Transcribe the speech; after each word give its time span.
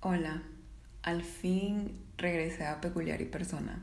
Hola, 0.00 0.42
al 1.02 1.24
fin 1.24 1.90
regresé 2.18 2.64
a 2.64 2.80
Peculiar 2.80 3.20
y 3.20 3.24
Persona. 3.24 3.82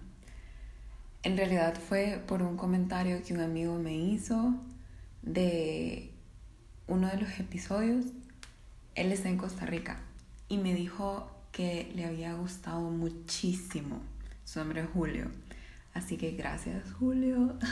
En 1.24 1.36
realidad 1.36 1.76
fue 1.78 2.24
por 2.26 2.42
un 2.42 2.56
comentario 2.56 3.22
que 3.22 3.34
un 3.34 3.42
amigo 3.42 3.76
me 3.78 3.97
hizo 3.97 4.55
de 5.21 6.13
uno 6.88 7.09
de 7.09 7.17
los 7.17 7.38
episodios. 7.38 8.05
Él 8.96 9.12
está 9.12 9.28
en 9.28 9.38
Costa 9.38 9.65
Rica 9.65 9.99
y 10.47 10.55
me 10.57 10.73
dijo 10.73 11.29
que 11.51 11.91
le 11.96 12.05
había 12.05 12.34
gustado 12.36 12.89
muchísimo. 12.91 14.00
Su 14.45 14.59
nombre 14.59 14.84
es 14.84 14.88
Julio. 14.93 15.29
Así 15.93 16.16
que 16.16 16.32
gracias 16.32 16.93
Julio. 16.93 17.55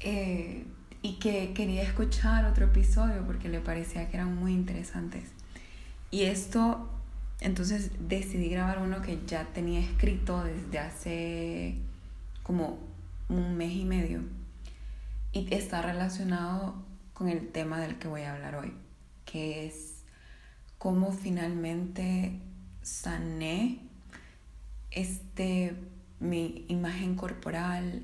Eh, 0.00 0.66
y 1.00 1.14
que 1.14 1.54
quería 1.54 1.82
escuchar 1.82 2.44
otro 2.44 2.66
episodio 2.66 3.24
porque 3.26 3.48
le 3.48 3.60
parecía 3.60 4.08
que 4.08 4.18
eran 4.18 4.36
muy 4.36 4.52
interesantes. 4.52 5.30
Y 6.10 6.24
esto 6.24 6.95
entonces 7.40 7.90
decidí 8.00 8.48
grabar 8.48 8.80
uno 8.80 9.02
que 9.02 9.20
ya 9.26 9.44
tenía 9.52 9.80
escrito 9.80 10.42
desde 10.44 10.78
hace 10.78 11.78
como 12.42 12.78
un 13.28 13.56
mes 13.56 13.72
y 13.72 13.84
medio 13.84 14.22
y 15.32 15.52
está 15.52 15.82
relacionado 15.82 16.74
con 17.12 17.28
el 17.28 17.48
tema 17.48 17.80
del 17.80 17.98
que 17.98 18.08
voy 18.08 18.22
a 18.22 18.34
hablar 18.34 18.56
hoy, 18.56 18.72
que 19.24 19.66
es 19.66 20.02
cómo 20.78 21.12
finalmente 21.12 22.40
sané 22.82 23.80
este 24.90 25.74
mi 26.20 26.64
imagen 26.68 27.16
corporal 27.16 28.02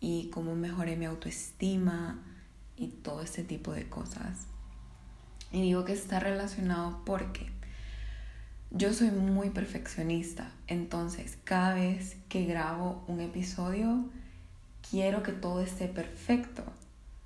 y 0.00 0.30
cómo 0.30 0.54
mejoré 0.54 0.96
mi 0.96 1.06
autoestima 1.06 2.22
y 2.76 2.88
todo 2.88 3.22
ese 3.22 3.42
tipo 3.42 3.72
de 3.72 3.88
cosas. 3.88 4.46
Y 5.50 5.62
digo 5.62 5.84
que 5.84 5.92
está 5.92 6.20
relacionado 6.20 7.02
porque 7.04 7.50
yo 8.70 8.92
soy 8.92 9.10
muy 9.10 9.50
perfeccionista, 9.50 10.52
entonces 10.66 11.38
cada 11.44 11.74
vez 11.74 12.16
que 12.28 12.44
grabo 12.44 13.02
un 13.06 13.20
episodio 13.20 14.04
quiero 14.90 15.22
que 15.22 15.32
todo 15.32 15.60
esté 15.60 15.88
perfecto, 15.88 16.64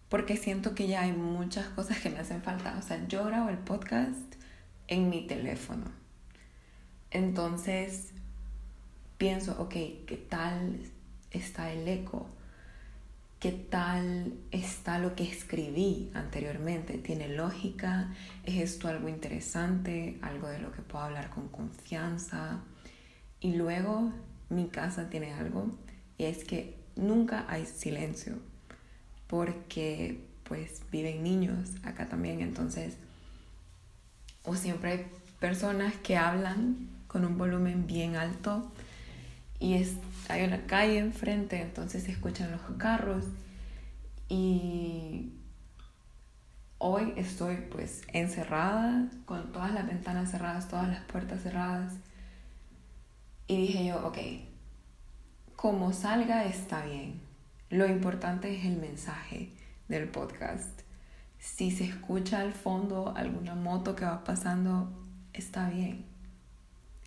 porque 0.08 0.36
siento 0.36 0.74
que 0.74 0.86
ya 0.86 1.02
hay 1.02 1.12
muchas 1.12 1.66
cosas 1.68 1.98
que 1.98 2.10
me 2.10 2.18
hacen 2.18 2.42
falta. 2.42 2.76
O 2.78 2.82
sea, 2.82 3.06
yo 3.08 3.24
grabo 3.24 3.48
el 3.48 3.58
podcast 3.58 4.34
en 4.88 5.08
mi 5.08 5.26
teléfono. 5.26 5.86
Entonces 7.10 8.12
pienso, 9.18 9.60
ok, 9.60 9.72
¿qué 10.06 10.27
tal 10.28 10.80
está 11.30 11.72
el 11.72 11.88
eco? 11.88 12.27
Qué 13.42 13.50
tal 13.50 14.34
está 14.52 15.00
lo 15.00 15.16
que 15.16 15.24
escribí 15.24 16.12
anteriormente. 16.14 16.96
¿Tiene 16.98 17.26
lógica? 17.26 18.14
¿Es 18.44 18.54
esto 18.54 18.86
algo 18.86 19.08
interesante? 19.08 20.16
¿Algo 20.22 20.46
de 20.46 20.60
lo 20.60 20.70
que 20.70 20.80
puedo 20.80 21.04
hablar 21.04 21.28
con 21.30 21.48
confianza? 21.48 22.60
Y 23.40 23.56
luego 23.56 24.12
mi 24.48 24.68
casa 24.68 25.10
tiene 25.10 25.34
algo 25.34 25.76
es 26.18 26.44
que 26.44 26.78
nunca 26.94 27.44
hay 27.48 27.66
silencio 27.66 28.36
porque 29.26 30.24
pues 30.44 30.82
viven 30.92 31.24
niños 31.24 31.70
acá 31.82 32.06
también 32.08 32.42
entonces 32.42 32.96
o 34.44 34.54
siempre 34.54 34.92
hay 34.92 35.06
personas 35.40 35.94
que 35.96 36.16
hablan 36.16 36.88
con 37.08 37.24
un 37.24 37.38
volumen 37.38 37.88
bien 37.88 38.14
alto 38.14 38.70
y 39.62 39.74
es, 39.74 39.94
hay 40.28 40.42
una 40.42 40.66
calle 40.66 40.98
enfrente, 40.98 41.62
entonces 41.62 42.02
se 42.02 42.10
escuchan 42.10 42.50
los 42.50 42.60
carros 42.78 43.27
y 44.28 45.34
hoy 46.78 47.12
estoy 47.16 47.58
pues 47.70 48.02
encerrada, 48.08 49.08
con 49.24 49.52
todas 49.52 49.72
las 49.72 49.86
ventanas 49.86 50.33
cerradas, 50.33 50.68
todas 50.68 50.88
las 50.88 51.02
puertas 51.05 51.42
cerradas 51.42 51.92
y 53.46 53.56
dije 53.68 53.86
yo, 53.86 54.05
ok, 54.05 54.18
como 55.55 55.92
salga 55.92 56.44
está 56.44 56.84
bien, 56.84 57.20
lo 57.70 57.86
importante 57.86 58.58
es 58.58 58.64
el 58.64 58.78
mensaje 58.78 59.52
del 59.86 60.08
podcast. 60.08 60.80
Si 61.39 61.70
se 61.70 61.84
escucha 61.84 62.40
al 62.40 62.52
fondo 62.52 63.14
alguna 63.17 63.55
moto 63.55 63.94
que 63.94 64.05
va 64.05 64.24
pasando, 64.24 64.92
está 65.33 65.70
bien. 65.70 66.05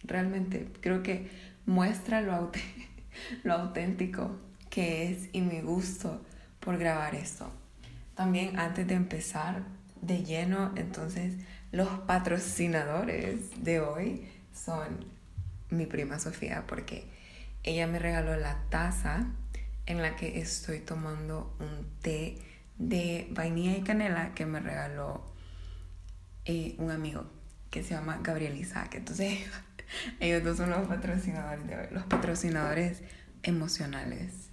Realmente 0.03 0.72
creo 0.81 1.03
que 1.03 1.29
muestra 1.65 2.21
lo, 3.43 3.53
auténtico 3.53 4.37
que 4.69 5.11
es 5.11 5.29
y 5.33 5.41
mi 5.41 5.61
gusto 5.61 6.21
por 6.59 6.77
grabar 6.77 7.15
esto. 7.15 7.51
También 8.15 8.59
antes 8.59 8.87
de 8.87 8.95
empezar 8.95 9.63
de 10.01 10.23
lleno, 10.23 10.71
entonces 10.75 11.35
los 11.71 11.87
patrocinadores 12.01 13.63
de 13.63 13.79
hoy 13.79 14.27
son 14.53 15.05
mi 15.69 15.85
prima 15.85 16.19
Sofía 16.19 16.65
porque 16.67 17.07
ella 17.63 17.87
me 17.87 17.99
regaló 17.99 18.35
la 18.35 18.59
taza 18.69 19.25
en 19.85 20.01
la 20.01 20.15
que 20.15 20.39
estoy 20.39 20.79
tomando 20.79 21.55
un 21.59 21.87
té 22.01 22.37
de 22.77 23.27
vainilla 23.31 23.77
y 23.77 23.81
canela 23.81 24.33
que 24.33 24.45
me 24.45 24.59
regaló 24.59 25.23
eh, 26.45 26.75
un 26.77 26.91
amigo 26.91 27.25
que 27.71 27.83
se 27.83 27.93
llama 27.93 28.19
Gabriel 28.21 28.57
Isaac. 28.57 28.95
Entonces 28.95 29.39
Ellos 30.19 30.44
dos 30.44 30.57
son 30.57 30.69
los 30.69 30.88
patrocinadores 30.88 31.68
de 31.68 31.75
hoy, 31.75 31.88
los 31.91 32.03
patrocinadores 32.06 33.01
emocionales. 33.44 34.50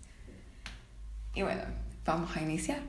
Y 1.35 1.43
bueno, 1.43 1.63
vamos 2.05 2.37
a 2.37 2.43
iniciar. 2.43 2.81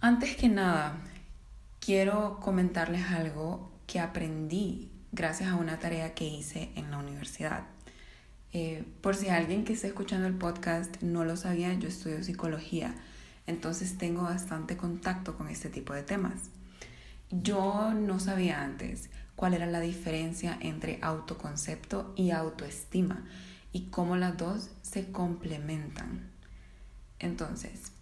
Antes 0.00 0.36
que 0.36 0.48
nada, 0.48 0.98
quiero 1.80 2.38
comentarles 2.40 3.10
algo 3.10 3.72
que 3.86 3.98
aprendí 3.98 4.92
gracias 5.10 5.50
a 5.50 5.56
una 5.56 5.78
tarea 5.78 6.14
que 6.14 6.24
hice 6.24 6.70
en 6.76 6.90
la 6.90 6.98
universidad. 6.98 7.75
Eh, 8.52 8.84
por 9.00 9.14
si 9.16 9.28
alguien 9.28 9.64
que 9.64 9.72
está 9.72 9.86
escuchando 9.86 10.26
el 10.26 10.34
podcast 10.34 11.02
no 11.02 11.24
lo 11.24 11.36
sabía, 11.36 11.74
yo 11.74 11.88
estudio 11.88 12.22
psicología, 12.22 12.94
entonces 13.46 13.98
tengo 13.98 14.22
bastante 14.22 14.76
contacto 14.76 15.36
con 15.36 15.48
este 15.48 15.68
tipo 15.68 15.92
de 15.92 16.02
temas. 16.02 16.50
Yo 17.30 17.92
no 17.92 18.20
sabía 18.20 18.62
antes 18.62 19.10
cuál 19.34 19.54
era 19.54 19.66
la 19.66 19.80
diferencia 19.80 20.56
entre 20.60 20.98
autoconcepto 21.02 22.12
y 22.16 22.30
autoestima 22.30 23.24
y 23.72 23.86
cómo 23.86 24.16
las 24.16 24.36
dos 24.36 24.70
se 24.82 25.10
complementan. 25.10 26.30
Entonces, 27.18 27.92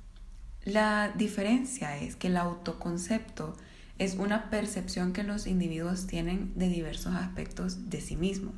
la 0.65 1.12
diferencia 1.16 1.97
es 1.97 2.16
que 2.16 2.28
el 2.28 2.37
autoconcepto 2.37 3.56
es 3.99 4.15
una 4.15 4.50
percepción 4.50 5.12
que 5.12 5.25
los 5.25 5.47
individuos 5.47 6.06
tienen 6.06 6.53
de 6.56 6.69
diversos 6.69 7.15
aspectos 7.15 7.91
de 7.91 8.00
sí 8.00 8.16
mismos 8.16 8.55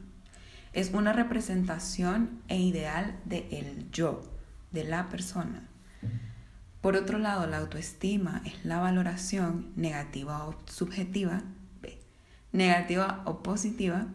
es 0.77 0.93
una 0.93 1.15
representación 1.15 2.43
e 2.49 2.59
ideal 2.59 3.19
de 3.25 3.49
el 3.51 3.91
yo, 3.93 4.23
de 4.73 4.85
la 4.85 5.09
persona. 5.09 5.67
Por 6.83 6.97
otro 6.97 7.19
lado, 7.19 7.47
la 7.47 7.57
autoestima 7.57 8.43
es 8.45 8.63
la 8.63 8.79
valoración 8.79 9.73
negativa 9.75 10.47
o 10.47 10.55
subjetiva, 10.67 11.43
negativa 12.53 13.23
o 13.25 13.43
positiva, 13.43 14.09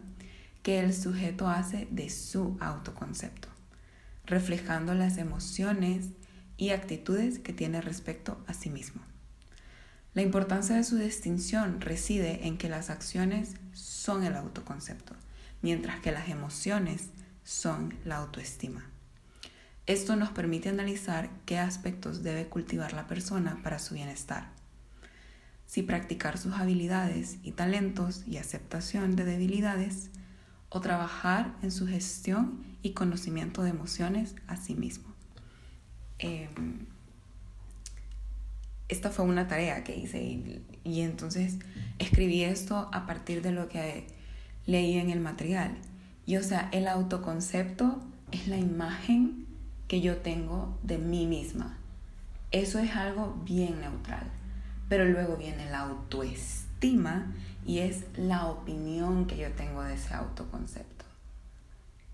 que 0.62 0.78
el 0.78 0.94
sujeto 0.94 1.48
hace 1.48 1.88
de 1.90 2.08
su 2.10 2.56
autoconcepto, 2.60 3.48
reflejando 4.24 4.94
las 4.94 5.18
emociones 5.18 6.10
y 6.56 6.70
actitudes 6.70 7.40
que 7.40 7.52
tiene 7.52 7.80
respecto 7.80 8.40
a 8.46 8.54
sí 8.54 8.70
mismo. 8.70 9.02
La 10.14 10.22
importancia 10.22 10.76
de 10.76 10.84
su 10.84 10.96
distinción 10.96 11.80
reside 11.80 12.46
en 12.46 12.56
que 12.56 12.68
las 12.68 12.88
acciones 12.88 13.56
son 13.72 14.22
el 14.22 14.36
autoconcepto 14.36 15.16
mientras 15.62 16.00
que 16.00 16.12
las 16.12 16.28
emociones 16.28 17.10
son 17.44 17.94
la 18.04 18.16
autoestima. 18.16 18.88
Esto 19.86 20.14
nos 20.14 20.30
permite 20.30 20.68
analizar 20.68 21.30
qué 21.46 21.58
aspectos 21.58 22.22
debe 22.22 22.46
cultivar 22.46 22.92
la 22.92 23.06
persona 23.06 23.58
para 23.62 23.78
su 23.78 23.94
bienestar. 23.94 24.50
Si 25.66 25.82
practicar 25.82 26.38
sus 26.38 26.54
habilidades 26.54 27.38
y 27.42 27.52
talentos 27.52 28.22
y 28.26 28.36
aceptación 28.36 29.16
de 29.16 29.24
debilidades, 29.24 30.10
o 30.74 30.80
trabajar 30.80 31.54
en 31.62 31.70
su 31.70 31.86
gestión 31.86 32.64
y 32.82 32.92
conocimiento 32.92 33.62
de 33.62 33.70
emociones 33.70 34.34
a 34.46 34.56
sí 34.56 34.74
mismo. 34.74 35.14
Em, 36.18 36.86
esta 38.88 39.10
fue 39.10 39.26
una 39.26 39.48
tarea 39.48 39.84
que 39.84 39.94
hice 39.94 40.22
y, 40.22 40.64
y 40.82 41.02
entonces 41.02 41.58
escribí 41.98 42.42
esto 42.42 42.88
a 42.92 43.04
partir 43.04 43.42
de 43.42 43.52
lo 43.52 43.68
que 43.68 44.06
leí 44.66 44.98
en 44.98 45.10
el 45.10 45.20
material. 45.20 45.76
Y 46.26 46.36
o 46.36 46.42
sea, 46.42 46.68
el 46.72 46.88
autoconcepto 46.88 48.00
es 48.30 48.48
la 48.48 48.58
imagen 48.58 49.46
que 49.88 50.00
yo 50.00 50.18
tengo 50.18 50.78
de 50.82 50.98
mí 50.98 51.26
misma. 51.26 51.78
Eso 52.50 52.78
es 52.78 52.94
algo 52.96 53.40
bien 53.44 53.80
neutral. 53.80 54.30
Pero 54.88 55.04
luego 55.04 55.36
viene 55.36 55.70
la 55.70 55.80
autoestima 55.80 57.32
y 57.66 57.78
es 57.78 58.04
la 58.16 58.46
opinión 58.46 59.26
que 59.26 59.36
yo 59.36 59.50
tengo 59.52 59.82
de 59.82 59.94
ese 59.94 60.14
autoconcepto. 60.14 61.04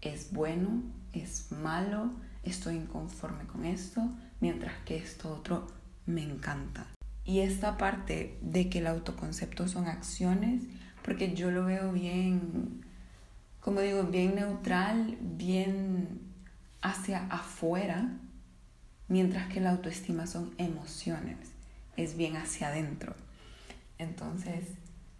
es 0.00 0.32
bueno, 0.32 0.82
es 1.12 1.50
malo, 1.50 2.12
estoy 2.44 2.76
inconforme 2.76 3.44
con 3.44 3.64
esto, 3.64 4.08
mientras 4.40 4.74
que 4.84 4.96
esto 4.96 5.32
otro 5.32 5.66
me 6.06 6.22
encanta. 6.22 6.86
Y 7.24 7.40
esta 7.40 7.76
parte 7.76 8.38
de 8.40 8.70
que 8.70 8.78
el 8.78 8.86
autoconcepto 8.86 9.68
son 9.68 9.86
acciones, 9.86 10.62
porque 11.08 11.32
yo 11.34 11.50
lo 11.50 11.64
veo 11.64 11.90
bien, 11.90 12.84
como 13.62 13.80
digo, 13.80 14.02
bien 14.02 14.34
neutral, 14.34 15.16
bien 15.22 16.20
hacia 16.82 17.26
afuera, 17.28 18.10
mientras 19.08 19.48
que 19.48 19.62
la 19.62 19.70
autoestima 19.70 20.26
son 20.26 20.52
emociones, 20.58 21.38
es 21.96 22.14
bien 22.14 22.36
hacia 22.36 22.68
adentro. 22.68 23.14
Entonces, 23.96 24.66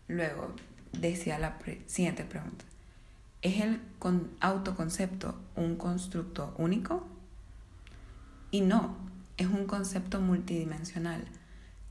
luego 0.08 0.55
decía 0.93 1.38
la 1.38 1.58
siguiente 1.87 2.25
pregunta. 2.25 2.67
¿Es 3.41 3.58
el 3.62 3.81
autoconcepto 4.41 5.41
un 5.56 5.76
constructo 5.76 6.55
único? 6.58 7.06
Y 8.50 8.61
no, 8.61 8.94
es 9.38 9.46
un 9.46 9.64
concepto 9.64 10.20
multidimensional, 10.20 11.25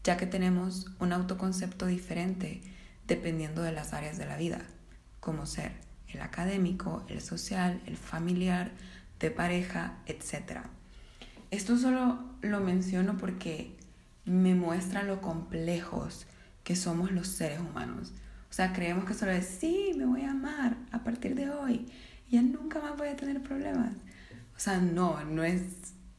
ya 0.04 0.18
que 0.18 0.28
tenemos 0.28 0.86
un 1.00 1.14
autoconcepto 1.14 1.88
diferente 1.88 2.62
dependiendo 3.08 3.62
de 3.62 3.72
las 3.72 3.94
áreas 3.94 4.18
de 4.18 4.26
la 4.26 4.38
vida, 4.38 4.62
como 5.20 5.46
ser 5.46 5.72
el 6.10 6.22
académico, 6.22 7.06
el 7.10 7.22
social, 7.22 7.82
el 7.86 7.98
familiar, 7.98 8.72
de 9.20 9.32
pareja, 9.32 9.98
etc. 10.06 10.62
Esto 11.50 11.78
solo 11.78 12.20
lo 12.42 12.60
menciono 12.60 13.18
porque 13.18 13.76
me 14.26 14.54
muestra 14.54 15.04
lo 15.04 15.22
complejos 15.22 16.28
que 16.64 16.76
somos 16.76 17.12
los 17.12 17.28
seres 17.28 17.60
humanos. 17.60 18.14
O 18.50 18.54
sea, 18.54 18.74
creemos 18.74 19.06
que 19.06 19.14
solo 19.14 19.32
es, 19.32 19.46
sí, 19.46 19.94
me 19.98 20.06
voy 20.06 20.22
a 20.22 20.32
amar 20.32 20.78
a 20.92 21.04
partir 21.04 21.36
de 21.36 21.50
hoy 21.50 21.88
ya 22.30 22.42
nunca 22.42 22.80
más 22.80 22.98
voy 22.98 23.08
a 23.08 23.16
tener 23.16 23.42
problemas. 23.42 23.94
O 24.56 24.60
sea, 24.60 24.80
no, 24.80 25.24
no 25.24 25.44
es 25.44 25.62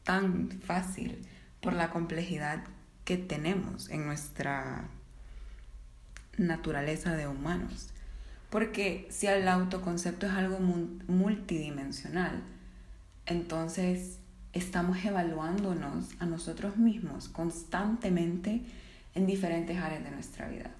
tan 0.03 0.49
fácil 0.61 1.27
por 1.61 1.73
la 1.73 1.91
complejidad 1.91 2.63
que 3.05 3.17
tenemos 3.17 3.89
en 3.89 4.05
nuestra 4.05 4.89
naturaleza 6.39 7.15
de 7.15 7.27
humanos. 7.27 7.89
Porque 8.49 9.07
si 9.11 9.27
el 9.27 9.47
autoconcepto 9.47 10.25
es 10.25 10.33
algo 10.33 10.59
multidimensional, 11.07 12.41
entonces 13.25 14.17
estamos 14.53 15.03
evaluándonos 15.05 16.09
a 16.19 16.25
nosotros 16.25 16.77
mismos 16.77 17.29
constantemente 17.29 18.61
en 19.13 19.27
diferentes 19.27 19.77
áreas 19.77 20.03
de 20.03 20.11
nuestra 20.11 20.47
vida. 20.47 20.71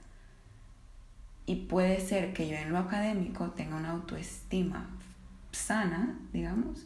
Y 1.45 1.55
puede 1.67 1.99
ser 1.99 2.33
que 2.33 2.47
yo 2.47 2.55
en 2.55 2.71
lo 2.71 2.79
académico 2.79 3.51
tenga 3.51 3.75
una 3.75 3.91
autoestima 3.91 4.87
sana, 5.51 6.17
digamos, 6.33 6.85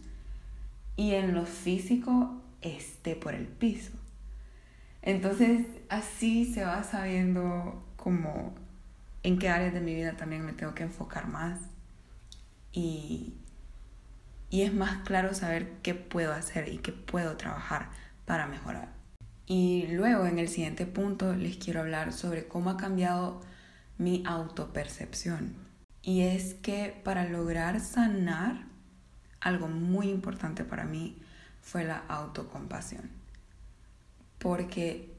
y 0.95 1.13
en 1.13 1.33
lo 1.33 1.45
físico 1.45 2.41
esté 2.61 3.15
por 3.15 3.33
el 3.33 3.45
piso. 3.45 3.91
Entonces 5.01 5.67
así 5.89 6.45
se 6.45 6.63
va 6.63 6.83
sabiendo 6.83 7.83
como 7.97 8.53
en 9.23 9.39
qué 9.39 9.49
áreas 9.49 9.73
de 9.73 9.81
mi 9.81 9.95
vida 9.95 10.15
también 10.17 10.45
me 10.45 10.53
tengo 10.53 10.75
que 10.75 10.83
enfocar 10.83 11.27
más 11.27 11.59
y, 12.71 13.33
y 14.49 14.61
es 14.61 14.73
más 14.73 15.03
claro 15.05 15.33
saber 15.33 15.77
qué 15.81 15.95
puedo 15.95 16.33
hacer 16.33 16.67
y 16.67 16.77
qué 16.77 16.91
puedo 16.91 17.37
trabajar 17.37 17.89
para 18.25 18.47
mejorar. 18.47 18.89
Y 19.45 19.87
luego 19.87 20.25
en 20.25 20.39
el 20.39 20.47
siguiente 20.47 20.85
punto 20.85 21.35
les 21.35 21.57
quiero 21.57 21.81
hablar 21.81 22.13
sobre 22.13 22.47
cómo 22.47 22.69
ha 22.69 22.77
cambiado 22.77 23.41
mi 23.97 24.23
autopercepción. 24.25 25.55
Y 26.01 26.21
es 26.21 26.53
que 26.55 26.99
para 27.03 27.27
lograr 27.27 27.79
sanar, 27.79 28.65
algo 29.39 29.67
muy 29.67 30.09
importante 30.09 30.63
para 30.63 30.85
mí 30.85 31.21
fue 31.61 31.83
la 31.83 32.03
autocompasión. 32.07 33.09
Porque 34.39 35.13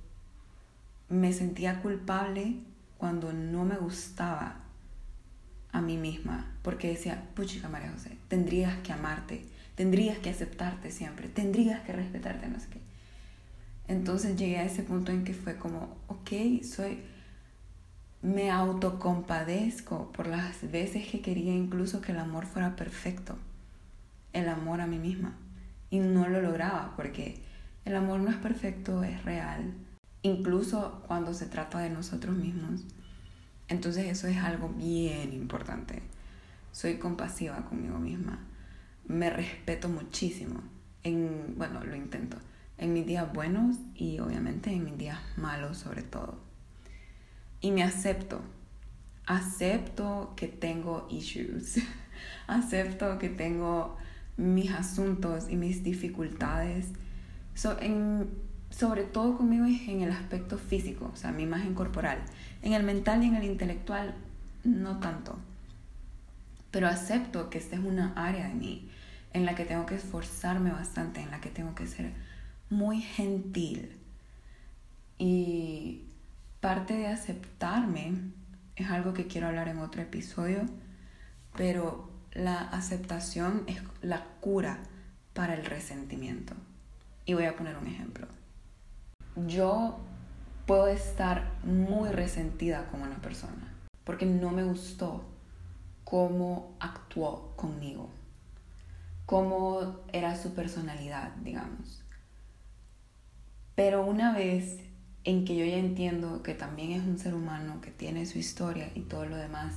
me 1.09 1.33
sentía 1.33 1.81
culpable 1.81 2.59
cuando 2.99 3.33
no 3.33 3.65
me 3.65 3.77
gustaba 3.77 4.57
a 5.73 5.81
mí 5.81 5.97
misma. 5.97 6.53
Porque 6.63 6.89
decía, 6.89 7.23
puchica 7.35 7.69
María 7.69 7.93
José, 7.93 8.17
tendrías 8.29 8.77
que 8.79 8.93
amarte, 8.93 9.45
tendrías 9.75 10.19
que 10.19 10.31
aceptarte 10.31 10.91
siempre, 10.91 11.29
tendrías 11.29 11.83
que 11.83 11.93
respetarte, 11.93 12.49
no 12.49 12.59
sé 12.61 12.69
qué. 12.71 12.81
Entonces 13.87 14.37
llegué 14.37 14.59
a 14.59 14.65
ese 14.65 14.83
punto 14.83 15.13
en 15.13 15.25
que 15.25 15.35
fue 15.35 15.57
como, 15.57 15.97
ok, 16.09 16.63
soy, 16.63 17.01
me 18.23 18.51
autocompadezco 18.51 20.11
por 20.13 20.27
las 20.27 20.71
veces 20.71 21.07
que 21.07 21.21
quería 21.21 21.53
incluso 21.53 22.01
que 22.01 22.13
el 22.13 22.19
amor 22.19 22.47
fuera 22.47 22.77
perfecto, 22.77 23.37
el 24.33 24.49
amor 24.49 24.81
a 24.81 24.87
mí 24.87 24.99
misma. 24.99 25.35
Y 25.91 25.99
no 25.99 26.29
lo 26.29 26.41
lograba 26.41 26.95
porque 26.97 27.43
el 27.85 27.95
amor 27.95 28.21
no 28.21 28.31
es 28.31 28.37
perfecto, 28.37 29.05
es 29.05 29.23
real, 29.25 29.75
incluso 30.25 31.03
cuando 31.07 31.33
se 31.33 31.47
trata 31.47 31.79
de 31.79 31.91
nosotros 31.91 32.37
mismos. 32.37 32.83
Entonces 33.69 34.07
eso 34.07 34.27
es 34.27 34.39
algo 34.39 34.69
bien 34.69 35.33
importante. 35.33 36.03
Soy 36.73 36.99
compasiva 36.99 37.65
conmigo 37.67 37.99
misma. 37.99 38.41
Me 39.07 39.31
respeto 39.31 39.89
muchísimo. 39.89 40.61
En, 41.05 41.55
bueno, 41.57 41.85
lo 41.85 41.95
intento 41.95 42.39
en 42.79 42.93
mis 42.93 43.07
días 43.07 43.33
buenos 43.33 43.77
y 43.95 44.19
obviamente 44.19 44.71
en 44.71 44.85
mis 44.85 44.99
días 44.99 45.19
malos 45.37 45.79
sobre 45.79 46.03
todo. 46.03 46.39
Y 47.61 47.71
me 47.71 47.83
acepto. 47.83 48.41
Acepto 49.27 50.35
que 50.37 50.49
tengo 50.49 51.07
issues. 51.11 51.79
acepto 52.47 53.19
que 53.19 53.29
tengo 53.29 53.97
mis 54.37 54.71
asuntos 54.73 55.49
y 55.49 55.57
mis 55.57 55.83
dificultades. 55.83 56.89
Sobre 58.77 59.05
todo 59.05 59.37
conmigo 59.37 59.67
en 59.67 60.03
el 60.03 60.11
aspecto 60.11 60.59
físico, 60.59 61.11
o 61.13 61.17
sea, 61.17 61.31
mi 61.31 61.45
imagen 61.45 61.75
corporal. 61.75 62.19
En 62.63 62.73
el 62.73 62.83
mental 62.83 63.23
y 63.23 63.27
en 63.27 63.37
el 63.37 63.45
intelectual, 63.45 64.15
no 64.65 64.99
tanto. 64.99 65.39
Pero 66.71 66.89
acepto 66.89 67.51
que 67.51 67.59
esta 67.59 67.77
es 67.77 67.85
una 67.85 68.13
área 68.17 68.49
de 68.49 68.55
mí 68.55 68.91
en 69.33 69.45
la 69.45 69.55
que 69.55 69.65
tengo 69.65 69.87
que 69.87 69.95
esforzarme 69.95 70.71
bastante, 70.73 71.21
en 71.21 71.31
la 71.31 71.41
que 71.41 71.51
tengo 71.51 71.75
que 71.75 71.87
ser 71.87 72.13
muy 72.69 73.01
gentil. 73.01 73.93
Y 75.19 76.03
parte 76.61 76.95
de 76.95 77.07
aceptarme 77.07 78.15
es 78.75 78.91
algo 78.91 79.15
que 79.15 79.29
quiero 79.29 79.47
hablar 79.47 79.69
en 79.69 79.79
otro 79.79 80.03
episodio, 80.03 80.67
pero 81.57 82.11
la 82.33 82.59
aceptación 82.59 83.63
es 83.69 83.81
la 84.03 84.25
cura 84.41 84.79
para 85.33 85.55
el 85.55 85.65
resentimiento. 85.65 86.55
Y 87.25 87.35
voy 87.35 87.45
a 87.45 87.57
poner 87.57 87.77
un 87.77 87.87
ejemplo. 87.87 88.27
Yo 89.37 89.99
puedo 90.67 90.87
estar 90.87 91.51
muy 91.65 92.11
resentida 92.11 92.87
con 92.87 93.03
una 93.03 93.17
persona 93.17 93.75
porque 94.05 94.27
no 94.27 94.51
me 94.51 94.63
gustó 94.63 95.25
cómo 96.05 96.77
actuó 96.79 97.53
conmigo, 97.57 98.11
cómo 99.27 99.97
era 100.13 100.37
su 100.37 100.55
personalidad, 100.55 101.33
digamos. 101.43 102.03
Pero 103.75 104.05
una 104.07 104.35
vez 104.35 104.79
en 105.25 105.45
que 105.45 105.57
yo 105.57 105.65
ya 105.65 105.79
entiendo 105.79 106.43
que 106.43 106.55
también 106.55 106.93
es 106.93 107.03
un 107.03 107.19
ser 107.19 107.35
humano, 107.35 107.81
que 107.81 107.91
tiene 107.91 108.27
su 108.27 108.39
historia 108.39 108.91
y 108.95 109.01
todo 109.01 109.25
lo 109.25 109.37
demás, 109.37 109.75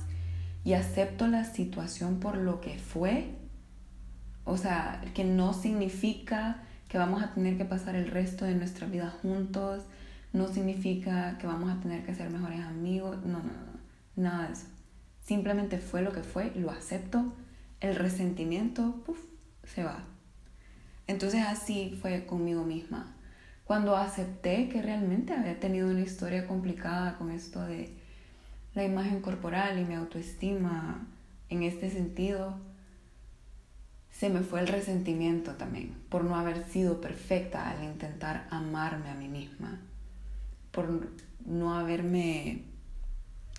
y 0.62 0.74
acepto 0.74 1.26
la 1.26 1.44
situación 1.44 2.20
por 2.20 2.36
lo 2.36 2.60
que 2.60 2.78
fue, 2.78 3.34
o 4.44 4.56
sea, 4.56 5.02
que 5.14 5.24
no 5.24 5.54
significa 5.54 6.62
que 6.88 6.98
vamos 6.98 7.22
a 7.22 7.34
tener 7.34 7.56
que 7.56 7.64
pasar 7.64 7.94
el 7.94 8.10
resto 8.10 8.44
de 8.44 8.54
nuestra 8.54 8.86
vida 8.86 9.10
juntos, 9.22 9.84
no 10.32 10.48
significa 10.48 11.38
que 11.38 11.46
vamos 11.46 11.70
a 11.70 11.80
tener 11.80 12.04
que 12.04 12.14
ser 12.14 12.30
mejores 12.30 12.60
amigos, 12.60 13.24
no, 13.24 13.38
no, 13.38 13.52
nada 14.16 14.46
de 14.46 14.52
eso. 14.52 14.66
Simplemente 15.20 15.78
fue 15.78 16.02
lo 16.02 16.12
que 16.12 16.22
fue, 16.22 16.52
lo 16.54 16.70
acepto, 16.70 17.32
el 17.80 17.96
resentimiento, 17.96 19.02
puff, 19.04 19.18
se 19.64 19.84
va. 19.84 20.04
Entonces 21.06 21.44
así 21.46 21.98
fue 22.00 22.26
conmigo 22.26 22.64
misma 22.64 23.14
cuando 23.68 23.98
acepté 23.98 24.70
que 24.70 24.80
realmente 24.80 25.34
había 25.34 25.60
tenido 25.60 25.90
una 25.90 26.00
historia 26.00 26.46
complicada 26.46 27.18
con 27.18 27.30
esto 27.30 27.60
de 27.60 27.94
la 28.74 28.82
imagen 28.82 29.20
corporal 29.20 29.78
y 29.78 29.84
mi 29.84 29.94
autoestima 29.94 31.06
en 31.50 31.62
este 31.62 31.90
sentido, 31.90 32.56
se 34.18 34.30
me 34.30 34.40
fue 34.40 34.60
el 34.60 34.68
resentimiento 34.68 35.52
también 35.52 35.94
por 36.08 36.24
no 36.24 36.36
haber 36.36 36.64
sido 36.64 37.00
perfecta 37.00 37.70
al 37.70 37.84
intentar 37.84 38.46
amarme 38.50 39.10
a 39.10 39.14
mí 39.14 39.28
misma, 39.28 39.80
por 40.72 41.08
no 41.46 41.74
haberme 41.74 42.62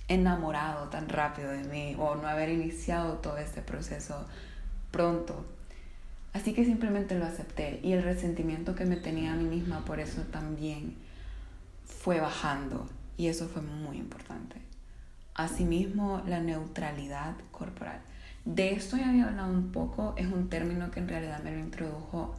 enamorado 0.08 0.90
tan 0.90 1.08
rápido 1.08 1.52
de 1.52 1.64
mí 1.64 1.96
o 1.98 2.16
no 2.16 2.28
haber 2.28 2.50
iniciado 2.50 3.20
todo 3.20 3.38
este 3.38 3.62
proceso 3.62 4.26
pronto 4.92 5.46
Así 6.34 6.54
que 6.54 6.64
simplemente 6.64 7.18
lo 7.18 7.26
acepté 7.26 7.80
y 7.84 7.94
el 7.94 8.04
resentimiento 8.04 8.76
que 8.76 8.86
me 8.86 8.98
tenía 8.98 9.34
a 9.34 9.36
mí 9.36 9.46
misma 9.46 9.84
por 9.86 10.00
eso 10.00 10.22
también 10.24 10.96
fue 11.86 12.20
bajando 12.20 12.88
y 13.18 13.28
eso 13.28 13.48
fue 13.48 13.62
muy 13.62 13.98
importante. 13.98 14.58
Asimismo, 15.34 16.22
la 16.28 16.40
neutralidad 16.40 17.36
corporal. 17.52 18.02
De 18.46 18.74
esto 18.74 18.98
ya 18.98 19.10
había 19.10 19.28
hablado 19.28 19.54
un 19.54 19.72
poco, 19.72 20.14
es 20.18 20.28
un 20.28 20.50
término 20.50 20.92
que 20.92 21.00
en 21.00 21.08
realidad 21.08 21.44
me 21.44 21.52
lo 21.52 21.60
introdujo 21.60 22.36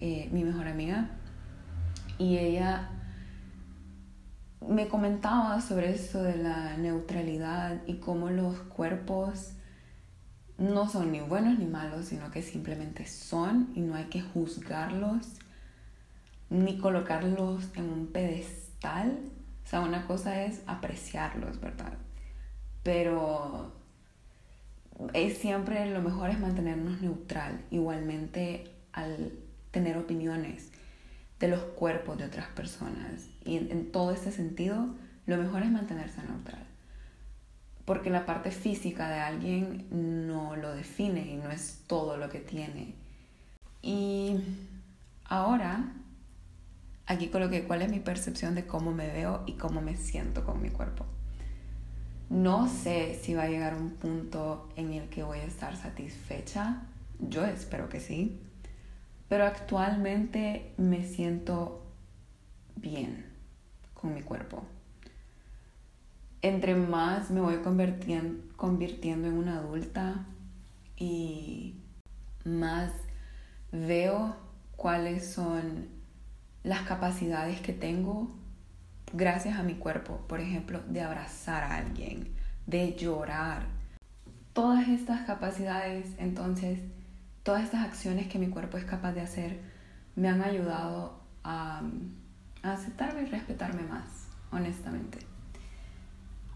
eh, 0.00 0.28
mi 0.32 0.44
mejor 0.44 0.68
amiga 0.68 1.10
y 2.18 2.36
ella 2.38 2.90
me 4.68 4.88
comentaba 4.88 5.60
sobre 5.60 5.94
eso 5.94 6.22
de 6.22 6.36
la 6.36 6.76
neutralidad 6.76 7.82
y 7.86 7.94
cómo 7.94 8.30
los 8.30 8.58
cuerpos 8.58 9.52
no 10.58 10.88
son 10.88 11.12
ni 11.12 11.20
buenos 11.20 11.58
ni 11.58 11.66
malos, 11.66 12.06
sino 12.06 12.30
que 12.30 12.42
simplemente 12.42 13.06
son 13.06 13.70
y 13.74 13.80
no 13.80 13.94
hay 13.94 14.04
que 14.04 14.22
juzgarlos 14.22 15.26
ni 16.50 16.78
colocarlos 16.78 17.68
en 17.74 17.90
un 17.90 18.06
pedestal. 18.08 19.18
O 19.64 19.68
sea, 19.68 19.80
una 19.80 20.06
cosa 20.06 20.42
es 20.42 20.62
apreciarlos, 20.66 21.60
¿verdad? 21.60 21.94
Pero 22.82 23.72
es 25.12 25.38
siempre 25.38 25.90
lo 25.90 26.02
mejor 26.02 26.30
es 26.30 26.38
mantenernos 26.38 27.00
neutral. 27.00 27.60
Igualmente 27.70 28.70
al 28.92 29.32
tener 29.70 29.98
opiniones 29.98 30.70
de 31.40 31.48
los 31.48 31.60
cuerpos 31.60 32.18
de 32.18 32.24
otras 32.24 32.46
personas. 32.48 33.28
Y 33.44 33.56
en, 33.56 33.90
todo 33.90 34.12
este 34.12 34.32
sentido, 34.32 34.94
lo 35.26 35.36
mejor 35.36 35.62
es 35.62 35.70
mantenerse 35.70 36.22
neutral. 36.22 36.64
Porque 37.84 38.08
la 38.08 38.24
parte 38.24 38.50
física 38.50 39.08
de 39.08 39.20
alguien 39.20 39.86
no 39.90 40.56
lo 40.56 40.74
define 40.74 41.26
y 41.26 41.36
no 41.36 41.50
es 41.50 41.82
todo 41.86 42.16
lo 42.16 42.30
que 42.30 42.38
tiene. 42.38 42.94
Y 43.82 44.36
ahora, 45.26 45.92
aquí 47.06 47.28
coloqué 47.28 47.64
cuál 47.64 47.82
es 47.82 47.90
mi 47.90 48.00
percepción 48.00 48.54
de 48.54 48.66
cómo 48.66 48.92
me 48.92 49.08
veo 49.08 49.42
y 49.46 49.54
cómo 49.54 49.82
me 49.82 49.96
siento 49.96 50.44
con 50.44 50.62
mi 50.62 50.70
cuerpo. 50.70 51.04
No 52.34 52.66
sé 52.66 53.14
si 53.22 53.32
va 53.32 53.44
a 53.44 53.48
llegar 53.48 53.76
un 53.76 53.90
punto 53.90 54.68
en 54.74 54.92
el 54.92 55.08
que 55.08 55.22
voy 55.22 55.38
a 55.38 55.44
estar 55.44 55.76
satisfecha. 55.76 56.82
Yo 57.20 57.44
espero 57.44 57.88
que 57.88 58.00
sí. 58.00 58.40
Pero 59.28 59.44
actualmente 59.44 60.72
me 60.76 61.04
siento 61.04 61.86
bien 62.74 63.24
con 63.94 64.14
mi 64.14 64.22
cuerpo. 64.22 64.64
Entre 66.42 66.74
más 66.74 67.30
me 67.30 67.40
voy 67.40 67.58
convirtiendo 67.58 69.28
en 69.28 69.34
una 69.34 69.58
adulta 69.58 70.26
y 70.96 71.76
más 72.44 72.90
veo 73.70 74.34
cuáles 74.74 75.24
son 75.32 75.86
las 76.64 76.82
capacidades 76.82 77.60
que 77.60 77.72
tengo 77.72 78.34
gracias 79.14 79.58
a 79.58 79.62
mi 79.62 79.74
cuerpo, 79.74 80.20
por 80.28 80.40
ejemplo, 80.40 80.82
de 80.88 81.00
abrazar 81.00 81.62
a 81.62 81.76
alguien, 81.76 82.28
de 82.66 82.94
llorar. 82.94 83.62
Todas 84.52 84.88
estas 84.88 85.22
capacidades, 85.22 86.06
entonces, 86.18 86.80
todas 87.42 87.64
estas 87.64 87.84
acciones 87.84 88.26
que 88.26 88.38
mi 88.38 88.48
cuerpo 88.48 88.76
es 88.76 88.84
capaz 88.84 89.12
de 89.12 89.20
hacer, 89.20 89.60
me 90.16 90.28
han 90.28 90.42
ayudado 90.42 91.20
a, 91.42 91.82
aceptarme 92.62 93.22
y 93.22 93.26
respetarme 93.26 93.82
más, 93.82 94.28
honestamente. 94.50 95.18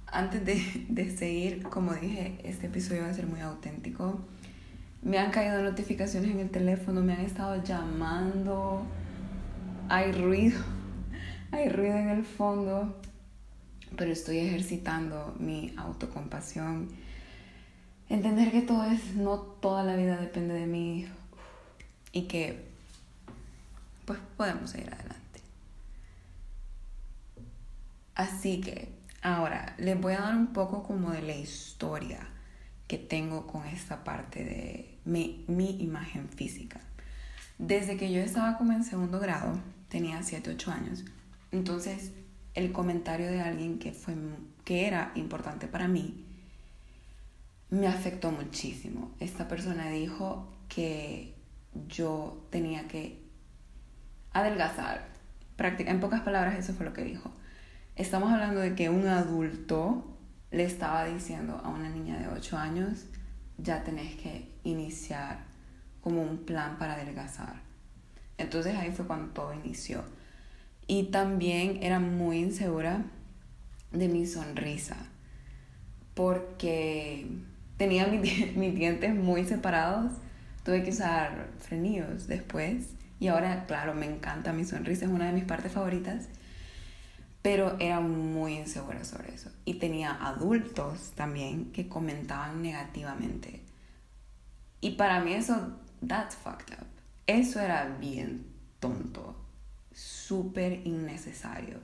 Antes 0.06 0.44
de, 0.44 0.86
de 0.88 1.16
seguir, 1.16 1.62
como 1.64 1.94
dije, 1.94 2.38
este 2.42 2.66
episodio 2.66 3.02
va 3.02 3.10
a 3.10 3.14
ser 3.14 3.26
muy 3.26 3.40
auténtico. 3.40 4.20
Me 5.02 5.18
han 5.18 5.30
caído 5.30 5.62
notificaciones 5.62 6.30
en 6.30 6.40
el 6.40 6.50
teléfono, 6.50 7.02
me 7.02 7.12
han 7.12 7.20
estado 7.20 7.62
llamando, 7.62 8.82
hay 9.88 10.12
ruido 10.12 10.77
hay 11.50 11.68
ruido 11.68 11.96
en 11.96 12.08
el 12.08 12.24
fondo, 12.24 13.00
pero 13.96 14.12
estoy 14.12 14.38
ejercitando 14.38 15.34
mi 15.38 15.74
autocompasión. 15.76 16.88
Entender 18.08 18.50
que 18.50 18.62
todo 18.62 18.84
es, 18.84 19.14
no 19.14 19.38
toda 19.38 19.82
la 19.84 19.96
vida 19.96 20.16
depende 20.16 20.54
de 20.54 20.66
mí 20.66 21.06
y 22.12 22.22
que 22.22 22.66
pues 24.04 24.18
podemos 24.36 24.70
seguir 24.70 24.92
adelante. 24.92 25.18
Así 28.14 28.60
que 28.60 28.88
ahora 29.22 29.74
les 29.78 30.00
voy 30.00 30.14
a 30.14 30.20
dar 30.20 30.34
un 30.34 30.48
poco 30.48 30.82
como 30.82 31.10
de 31.10 31.22
la 31.22 31.36
historia 31.36 32.26
que 32.86 32.98
tengo 32.98 33.46
con 33.46 33.66
esta 33.66 34.02
parte 34.02 34.44
de 34.44 34.98
mi, 35.04 35.44
mi 35.46 35.82
imagen 35.82 36.28
física. 36.28 36.80
Desde 37.58 37.96
que 37.96 38.10
yo 38.12 38.20
estaba 38.20 38.56
como 38.56 38.72
en 38.72 38.84
segundo 38.84 39.20
grado, 39.20 39.58
tenía 39.88 40.22
7, 40.22 40.52
8 40.54 40.70
años, 40.70 41.04
entonces, 41.50 42.12
el 42.54 42.72
comentario 42.72 43.26
de 43.30 43.40
alguien 43.40 43.78
que, 43.78 43.92
fue, 43.92 44.14
que 44.64 44.86
era 44.86 45.12
importante 45.14 45.66
para 45.66 45.88
mí 45.88 46.24
me 47.70 47.86
afectó 47.86 48.30
muchísimo. 48.30 49.12
Esta 49.20 49.48
persona 49.48 49.88
dijo 49.90 50.48
que 50.68 51.34
yo 51.88 52.46
tenía 52.50 52.88
que 52.88 53.22
adelgazar. 54.32 55.08
En 55.58 56.00
pocas 56.00 56.22
palabras, 56.22 56.58
eso 56.58 56.72
fue 56.72 56.86
lo 56.86 56.92
que 56.92 57.04
dijo. 57.04 57.30
Estamos 57.96 58.32
hablando 58.32 58.60
de 58.60 58.74
que 58.74 58.90
un 58.90 59.06
adulto 59.06 60.16
le 60.50 60.64
estaba 60.64 61.04
diciendo 61.04 61.60
a 61.62 61.68
una 61.68 61.90
niña 61.90 62.18
de 62.18 62.28
8 62.28 62.56
años, 62.56 63.06
ya 63.58 63.82
tenés 63.82 64.14
que 64.16 64.52
iniciar 64.62 65.44
como 66.00 66.22
un 66.22 66.44
plan 66.44 66.78
para 66.78 66.94
adelgazar. 66.94 67.60
Entonces 68.38 68.76
ahí 68.76 68.92
fue 68.92 69.06
cuando 69.06 69.32
todo 69.32 69.52
inició. 69.52 70.04
Y 70.90 71.04
también 71.04 71.82
era 71.82 72.00
muy 72.00 72.38
insegura 72.38 73.04
de 73.92 74.08
mi 74.08 74.26
sonrisa, 74.26 74.96
porque 76.14 77.26
tenía 77.76 78.06
mis, 78.56 78.74
dientes 78.74 79.14
muy 79.14 79.44
separados, 79.44 80.12
tuve 80.64 80.82
que 80.82 80.90
usar 80.90 81.50
frenillos 81.58 82.26
después 82.26 82.94
y 83.20 83.28
ahora, 83.28 83.66
claro, 83.66 83.94
me 83.94 84.06
encanta 84.06 84.54
mi 84.54 84.64
sonrisa, 84.64 85.04
es 85.04 85.10
una 85.10 85.26
de 85.26 85.32
mis 85.32 85.44
partes 85.44 85.72
favoritas, 85.72 86.28
pero 87.42 87.76
era 87.80 88.00
muy 88.00 88.54
insegura 88.54 89.04
sobre 89.04 89.34
eso. 89.34 89.50
Y 89.66 89.74
tenía 89.74 90.12
adultos 90.12 91.12
también 91.14 91.70
que 91.72 91.86
comentaban 91.86 92.62
negativamente. 92.62 93.62
Y 94.80 94.92
para 94.92 95.20
mí 95.20 95.34
eso, 95.34 95.76
that's 96.06 96.34
fucked 96.34 96.72
up. 96.80 96.86
Eso 97.26 97.60
era 97.60 97.96
bien 98.00 98.46
tonto 98.80 99.47
súper 99.98 100.86
innecesario. 100.86 101.80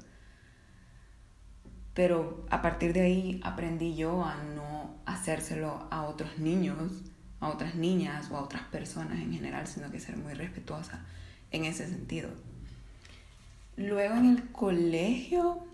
Pero 1.95 2.47
a 2.51 2.63
partir 2.63 2.93
de 2.93 3.03
ahí 3.03 3.41
aprendí 3.43 3.95
yo 3.95 4.25
a 4.25 4.37
no 4.37 4.95
hacérselo 5.05 5.87
a 5.91 6.03
otros 6.05 6.39
niños, 6.39 6.93
a 7.41 7.49
otras 7.49 7.75
niñas 7.75 8.31
o 8.31 8.37
a 8.37 8.43
otras 8.43 8.63
personas 8.63 9.21
en 9.21 9.33
general, 9.33 9.67
sino 9.67 9.91
que 9.91 10.01
ser 10.01 10.17
muy 10.17 10.35
respetuosa 10.35 11.05
en 11.51 11.65
ese 11.65 11.89
sentido. 11.89 12.31
Luego 13.77 14.15
en 14.15 14.27
el 14.27 14.51
colegio, 14.51 15.65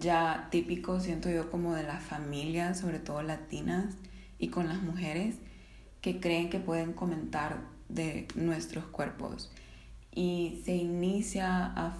ya 0.00 0.48
típico 0.50 1.00
siento 1.00 1.30
yo 1.30 1.50
como 1.50 1.74
de 1.74 1.82
las 1.82 2.02
familias, 2.02 2.80
sobre 2.80 2.98
todo 2.98 3.22
latinas, 3.22 3.94
y 4.38 4.48
con 4.48 4.68
las 4.68 4.82
mujeres 4.82 5.36
que 6.00 6.20
creen 6.20 6.50
que 6.50 6.60
pueden 6.60 6.92
comentar 6.94 7.58
de 7.88 8.26
nuestros 8.34 8.84
cuerpos 8.86 9.50
y 10.14 10.62
se 10.64 10.74
inicia 10.74 11.66
a 11.66 11.96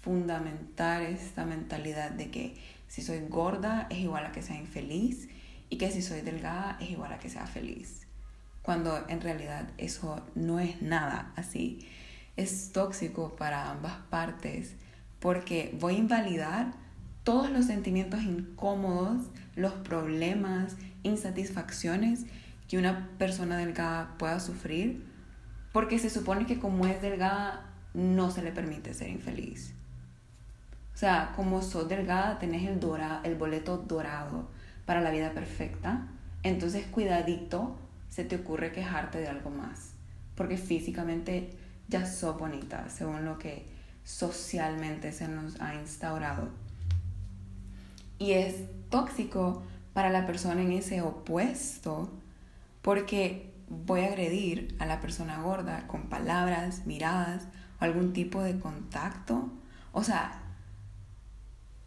fundamentar 0.00 1.02
esta 1.02 1.44
mentalidad 1.44 2.10
de 2.10 2.30
que 2.30 2.54
si 2.88 3.02
soy 3.02 3.20
gorda 3.28 3.88
es 3.90 3.98
igual 3.98 4.24
a 4.26 4.32
que 4.32 4.42
sea 4.42 4.56
infeliz 4.56 5.28
y 5.68 5.78
que 5.78 5.90
si 5.90 6.02
soy 6.02 6.20
delgada 6.20 6.78
es 6.80 6.90
igual 6.90 7.12
a 7.12 7.18
que 7.18 7.28
sea 7.28 7.46
feliz. 7.46 8.06
Cuando 8.62 9.04
en 9.08 9.20
realidad 9.20 9.68
eso 9.78 10.24
no 10.34 10.60
es 10.60 10.80
nada 10.82 11.32
así. 11.36 11.86
Es 12.36 12.72
tóxico 12.72 13.34
para 13.36 13.70
ambas 13.70 13.94
partes 14.10 14.74
porque 15.20 15.76
voy 15.80 15.94
a 15.94 15.98
invalidar 15.98 16.72
todos 17.24 17.50
los 17.50 17.66
sentimientos 17.66 18.22
incómodos, 18.22 19.26
los 19.56 19.72
problemas, 19.72 20.76
insatisfacciones 21.02 22.26
que 22.68 22.78
una 22.78 23.08
persona 23.18 23.56
delgada 23.56 24.14
pueda 24.18 24.38
sufrir 24.38 25.04
porque 25.76 25.98
se 25.98 26.08
supone 26.08 26.46
que 26.46 26.58
como 26.58 26.86
es 26.86 27.02
delgada, 27.02 27.66
no 27.92 28.30
se 28.30 28.40
le 28.40 28.50
permite 28.50 28.94
ser 28.94 29.10
infeliz. 29.10 29.74
O 30.94 30.96
sea, 30.96 31.34
como 31.36 31.60
sos 31.60 31.86
delgada, 31.86 32.38
tenés 32.38 32.66
el, 32.66 32.80
el 33.24 33.34
boleto 33.34 33.76
dorado 33.76 34.48
para 34.86 35.02
la 35.02 35.10
vida 35.10 35.32
perfecta. 35.32 36.06
Entonces, 36.42 36.86
cuidadito, 36.86 37.76
se 38.08 38.24
te 38.24 38.36
ocurre 38.36 38.72
quejarte 38.72 39.18
de 39.18 39.28
algo 39.28 39.50
más. 39.50 39.90
Porque 40.34 40.56
físicamente 40.56 41.50
ya 41.88 42.06
sos 42.06 42.38
bonita, 42.38 42.88
según 42.88 43.26
lo 43.26 43.36
que 43.36 43.66
socialmente 44.02 45.12
se 45.12 45.28
nos 45.28 45.60
ha 45.60 45.74
instaurado. 45.74 46.48
Y 48.18 48.32
es 48.32 48.62
tóxico 48.88 49.62
para 49.92 50.08
la 50.08 50.24
persona 50.24 50.62
en 50.62 50.72
ese 50.72 51.02
opuesto, 51.02 52.10
porque 52.80 53.55
voy 53.68 54.02
a 54.02 54.06
agredir 54.06 54.76
a 54.78 54.86
la 54.86 55.00
persona 55.00 55.40
gorda 55.40 55.86
con 55.86 56.08
palabras, 56.08 56.86
miradas 56.86 57.48
o 57.80 57.84
algún 57.84 58.12
tipo 58.12 58.42
de 58.42 58.58
contacto. 58.58 59.50
O 59.92 60.02
sea, 60.02 60.42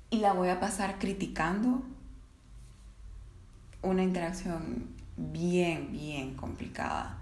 y 0.09 0.19
la 0.19 0.33
voy 0.33 0.50
a 0.50 0.59
pasar 0.59 0.98
criticando 1.00 1.83
una 3.81 4.03
interacción 4.03 4.88
bien, 5.15 5.91
bien 5.91 6.36
complicada. 6.36 7.17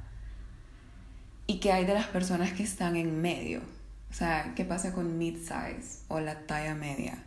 ¿Y 1.46 1.60
qué 1.60 1.72
hay 1.72 1.86
de 1.86 1.94
las 1.94 2.08
personas 2.08 2.52
que 2.54 2.64
están 2.64 2.96
en 2.96 3.22
medio? 3.22 3.62
O 4.10 4.14
sea, 4.14 4.54
¿qué 4.56 4.66
pasa 4.66 4.94
con 4.94 5.18
mid-size 5.18 6.04
o 6.08 6.20
la 6.20 6.46
talla 6.46 6.76
media? 6.76 7.24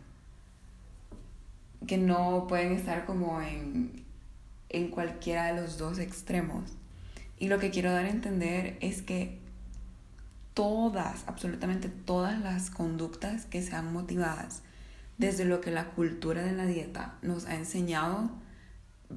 Que 1.87 1.97
no 1.97 2.45
pueden 2.47 2.73
estar 2.73 3.05
como 3.05 3.41
en, 3.41 4.03
en 4.69 4.89
cualquiera 4.89 5.47
de 5.47 5.61
los 5.61 5.77
dos 5.77 5.99
extremos. 5.99 6.71
Y 7.41 7.47
lo 7.47 7.57
que 7.57 7.71
quiero 7.71 7.91
dar 7.91 8.05
a 8.05 8.09
entender 8.09 8.77
es 8.81 9.01
que 9.01 9.39
todas, 10.53 11.23
absolutamente 11.25 11.89
todas 11.89 12.39
las 12.39 12.69
conductas 12.69 13.47
que 13.47 13.63
sean 13.63 13.91
motivadas 13.91 14.61
desde 15.17 15.45
lo 15.45 15.59
que 15.59 15.71
la 15.71 15.85
cultura 15.85 16.43
de 16.43 16.51
la 16.51 16.67
dieta 16.67 17.15
nos 17.23 17.47
ha 17.47 17.55
enseñado 17.55 18.29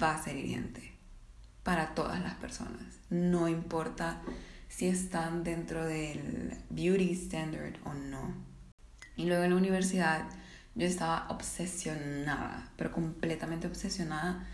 va 0.01 0.15
a 0.15 0.23
ser 0.23 0.37
hiriente 0.37 0.91
para 1.61 1.93
todas 1.93 2.19
las 2.19 2.33
personas. 2.33 2.97
No 3.11 3.47
importa 3.47 4.23
si 4.69 4.87
están 4.87 5.43
dentro 5.43 5.85
del 5.85 6.57
beauty 6.71 7.11
standard 7.11 7.75
o 7.85 7.93
no. 7.93 8.33
Y 9.15 9.25
luego 9.25 9.43
en 9.43 9.51
la 9.51 9.57
universidad 9.57 10.25
yo 10.73 10.87
estaba 10.87 11.27
obsesionada, 11.29 12.71
pero 12.75 12.91
completamente 12.91 13.67
obsesionada 13.67 14.47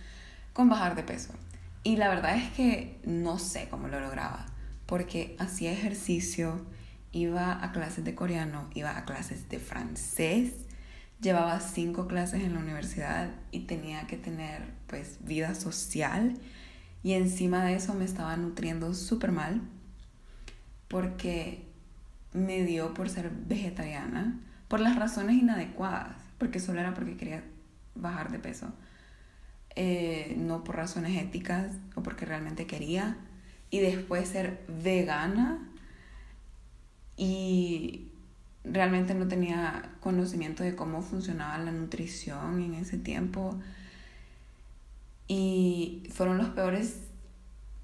con 0.52 0.68
bajar 0.68 0.94
de 0.94 1.04
peso. 1.04 1.34
Y 1.84 1.96
la 1.96 2.10
verdad 2.10 2.38
es 2.38 2.52
que 2.52 3.00
no 3.06 3.40
sé 3.40 3.68
cómo 3.70 3.88
lo 3.88 4.00
lograba, 4.00 4.46
porque 4.86 5.36
hacía 5.40 5.72
ejercicio, 5.72 6.66
iba 7.12 7.64
a 7.64 7.72
clases 7.72 8.04
de 8.06 8.14
coreano, 8.14 8.70
iba 8.76 8.98
a 8.98 9.06
clases 9.06 9.50
de 9.50 9.60
francés, 9.60 10.54
llevaba 11.22 11.60
cinco 11.60 12.08
clases 12.08 12.44
en 12.44 12.54
la 12.54 12.60
universidad 12.60 13.32
y 13.52 13.62
tenía 13.62 14.08
que 14.08 14.18
tener 14.18 14.64
pues 14.88 15.18
vida 15.22 15.56
social 15.56 16.38
y 17.04 17.14
encima 17.14 17.64
de 17.64 17.76
eso 17.76 17.94
me 17.94 18.06
estaba 18.06 18.36
nutriendo 18.38 18.94
súper 18.94 19.32
mal 19.32 19.62
porque 20.88 21.66
me 22.34 22.64
dio 22.64 22.94
por 22.94 23.10
ser 23.10 23.30
vegetariana 23.30 24.40
por 24.68 24.80
las 24.80 24.96
razones 24.96 25.36
inadecuadas, 25.36 26.16
porque 26.38 26.60
solo 26.60 26.80
era 26.80 26.94
porque 26.94 27.18
quería 27.18 27.44
bajar 27.96 28.32
de 28.32 28.40
peso. 28.40 28.72
Eh, 29.76 30.36
no 30.38 30.66
por 30.66 30.76
razones 30.76 31.22
éticas 31.22 31.72
o 31.96 32.04
porque 32.04 32.26
realmente 32.26 32.68
quería. 32.68 33.18
Y 33.70 33.80
después 33.80 34.28
ser 34.28 34.64
vegana 34.68 35.60
y 37.16 38.12
realmente 38.64 39.14
no 39.14 39.28
tenía 39.28 39.92
conocimiento 40.02 40.64
de 40.64 40.76
cómo 40.76 41.02
funcionaba 41.02 41.58
la 41.58 41.72
nutrición 41.72 42.62
en 42.62 42.74
ese 42.76 42.98
tiempo. 42.98 43.60
Y 45.28 46.04
fueron 46.12 46.38
los 46.38 46.50
peores, 46.50 46.98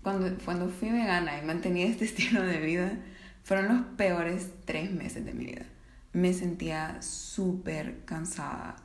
cuando, 0.04 0.36
cuando 0.44 0.68
fui 0.70 0.90
vegana 0.90 1.40
y 1.42 1.46
mantenía 1.46 1.86
este 1.86 2.06
estilo 2.06 2.42
de 2.42 2.60
vida, 2.60 3.00
fueron 3.44 3.68
los 3.70 3.86
peores 3.96 4.50
tres 4.66 4.92
meses 4.92 5.24
de 5.24 5.34
mi 5.34 5.46
vida. 5.46 5.66
Me 6.12 6.34
sentía 6.34 7.02
súper 7.02 8.04
cansada 8.04 8.76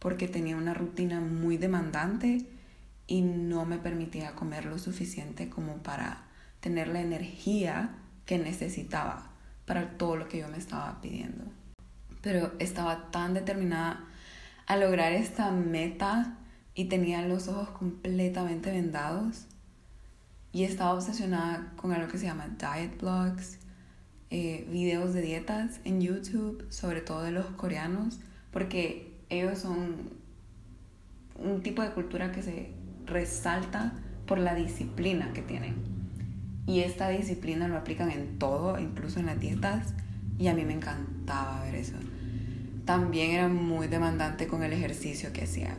porque 0.00 0.26
tenía 0.26 0.56
una 0.56 0.74
rutina 0.74 1.20
muy 1.20 1.56
demandante 1.56 2.46
y 3.06 3.22
no 3.22 3.64
me 3.66 3.78
permitía 3.78 4.34
comer 4.34 4.64
lo 4.64 4.78
suficiente 4.78 5.48
como 5.48 5.76
para 5.82 6.24
tener 6.60 6.88
la 6.88 7.00
energía 7.00 7.90
que 8.26 8.38
necesitaba 8.38 9.30
para 9.66 9.96
todo 9.98 10.16
lo 10.16 10.28
que 10.28 10.38
yo 10.38 10.48
me 10.48 10.58
estaba 10.58 11.00
pidiendo. 11.00 11.44
Pero 12.22 12.52
estaba 12.58 13.10
tan 13.10 13.34
determinada 13.34 14.04
a 14.66 14.76
lograr 14.76 15.12
esta 15.12 15.50
meta 15.50 16.38
y 16.74 16.86
tenía 16.86 17.22
los 17.22 17.48
ojos 17.48 17.70
completamente 17.70 18.70
vendados 18.70 19.46
y 20.52 20.64
estaba 20.64 20.94
obsesionada 20.94 21.72
con 21.76 21.92
algo 21.92 22.08
que 22.08 22.18
se 22.18 22.26
llama 22.26 22.48
diet 22.58 23.00
blogs, 23.00 23.58
eh, 24.30 24.66
videos 24.70 25.12
de 25.12 25.22
dietas 25.22 25.80
en 25.84 26.00
YouTube, 26.00 26.64
sobre 26.70 27.00
todo 27.00 27.22
de 27.22 27.32
los 27.32 27.46
coreanos, 27.46 28.20
porque 28.52 29.09
ellos 29.30 29.58
son 29.58 30.10
un 31.42 31.62
tipo 31.62 31.82
de 31.82 31.92
cultura 31.92 32.32
que 32.32 32.42
se 32.42 32.70
resalta 33.06 33.94
por 34.26 34.38
la 34.38 34.54
disciplina 34.54 35.32
que 35.32 35.42
tienen. 35.42 35.76
Y 36.66 36.80
esta 36.80 37.08
disciplina 37.08 37.66
lo 37.66 37.76
aplican 37.76 38.10
en 38.10 38.38
todo, 38.38 38.78
incluso 38.78 39.18
en 39.18 39.26
las 39.26 39.40
dietas, 39.40 39.94
y 40.38 40.48
a 40.48 40.54
mí 40.54 40.64
me 40.64 40.74
encantaba 40.74 41.62
ver 41.64 41.74
eso. 41.74 41.96
También 42.84 43.32
era 43.32 43.48
muy 43.48 43.88
demandante 43.88 44.46
con 44.46 44.62
el 44.62 44.72
ejercicio 44.72 45.32
que 45.32 45.44
hacía. 45.44 45.76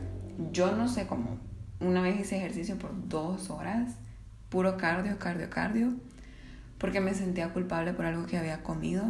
Yo 0.52 0.74
no 0.76 0.88
sé 0.88 1.06
cómo. 1.06 1.38
Una 1.80 2.00
vez 2.00 2.20
hice 2.20 2.36
ejercicio 2.36 2.78
por 2.78 3.08
dos 3.08 3.50
horas, 3.50 3.96
puro 4.48 4.76
cardio, 4.76 5.18
cardio, 5.18 5.50
cardio, 5.50 5.94
porque 6.78 7.00
me 7.00 7.14
sentía 7.14 7.52
culpable 7.52 7.92
por 7.92 8.06
algo 8.06 8.26
que 8.26 8.38
había 8.38 8.62
comido. 8.62 9.04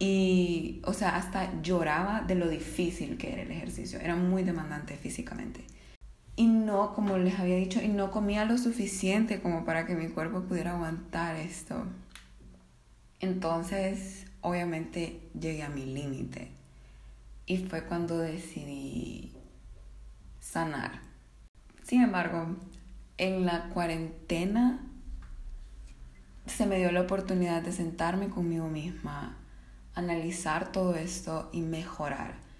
Y, 0.00 0.82
o 0.84 0.92
sea, 0.92 1.14
hasta 1.14 1.62
lloraba 1.62 2.22
de 2.22 2.34
lo 2.34 2.48
difícil 2.48 3.16
que 3.18 3.32
era 3.32 3.42
el 3.42 3.52
ejercicio. 3.52 4.00
Era 4.00 4.16
muy 4.16 4.42
demandante 4.42 4.96
físicamente 4.96 5.64
y 6.40 6.46
no, 6.46 6.94
como 6.94 7.18
les 7.18 7.38
había 7.38 7.56
dicho, 7.56 7.82
y 7.82 7.88
no 7.88 8.10
comía 8.10 8.46
lo 8.46 8.56
suficiente 8.56 9.42
como 9.42 9.66
para 9.66 9.84
que 9.84 9.94
mi 9.94 10.08
cuerpo 10.08 10.40
pudiera 10.40 10.72
aguantar 10.72 11.36
esto. 11.36 11.84
Entonces, 13.20 14.24
obviamente, 14.40 15.20
llegué 15.38 15.62
a 15.62 15.68
mi 15.68 15.84
límite. 15.84 16.50
Y 17.44 17.58
fue 17.58 17.84
cuando 17.84 18.16
decidí 18.16 19.34
sanar. 20.40 21.02
Sin 21.82 22.00
embargo, 22.00 22.56
en 23.18 23.44
la 23.44 23.68
cuarentena 23.68 24.80
se 26.46 26.64
me 26.64 26.78
dio 26.78 26.90
la 26.90 27.02
oportunidad 27.02 27.60
de 27.60 27.72
sentarme 27.72 28.30
conmigo 28.30 28.68
misma, 28.68 29.36
analizar 29.94 30.72
todo 30.72 30.94
esto 30.94 31.50
y 31.52 31.60
mejorar 31.62 32.50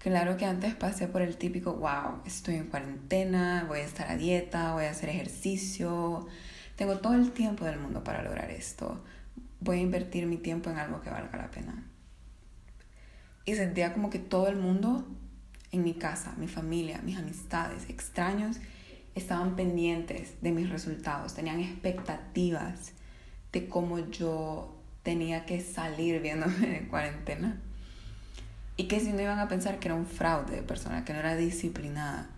Claro 0.00 0.38
que 0.38 0.46
antes 0.46 0.74
pasé 0.74 1.08
por 1.08 1.20
el 1.20 1.36
típico, 1.36 1.74
wow, 1.74 2.22
estoy 2.24 2.54
en 2.54 2.68
cuarentena, 2.68 3.66
voy 3.68 3.80
a 3.80 3.84
estar 3.84 4.10
a 4.10 4.16
dieta, 4.16 4.72
voy 4.72 4.86
a 4.86 4.92
hacer 4.92 5.10
ejercicio, 5.10 6.26
tengo 6.76 6.96
todo 7.00 7.12
el 7.12 7.32
tiempo 7.32 7.66
del 7.66 7.78
mundo 7.78 8.02
para 8.02 8.22
lograr 8.22 8.50
esto, 8.50 9.04
voy 9.60 9.76
a 9.76 9.80
invertir 9.82 10.24
mi 10.24 10.38
tiempo 10.38 10.70
en 10.70 10.78
algo 10.78 11.02
que 11.02 11.10
valga 11.10 11.36
la 11.36 11.50
pena. 11.50 11.84
Y 13.44 13.56
sentía 13.56 13.92
como 13.92 14.08
que 14.08 14.18
todo 14.18 14.48
el 14.48 14.56
mundo 14.56 15.06
en 15.70 15.84
mi 15.84 15.92
casa, 15.92 16.32
mi 16.38 16.48
familia, 16.48 17.02
mis 17.02 17.18
amistades, 17.18 17.90
extraños, 17.90 18.56
estaban 19.14 19.54
pendientes 19.54 20.40
de 20.40 20.50
mis 20.50 20.70
resultados, 20.70 21.34
tenían 21.34 21.60
expectativas 21.60 22.92
de 23.52 23.68
cómo 23.68 23.98
yo 23.98 24.79
tenía 25.02 25.46
que 25.46 25.60
salir 25.60 26.20
viéndome 26.20 26.66
de 26.66 26.88
cuarentena 26.88 27.60
y 28.76 28.84
que 28.84 28.98
si 29.00 29.12
no 29.12 29.20
iban 29.20 29.38
a 29.38 29.48
pensar 29.48 29.78
que 29.78 29.88
era 29.88 29.94
un 29.94 30.06
fraude 30.06 30.56
de 30.56 30.62
persona, 30.62 31.04
que 31.04 31.12
no 31.12 31.18
era 31.18 31.36
disciplinada. 31.36 32.30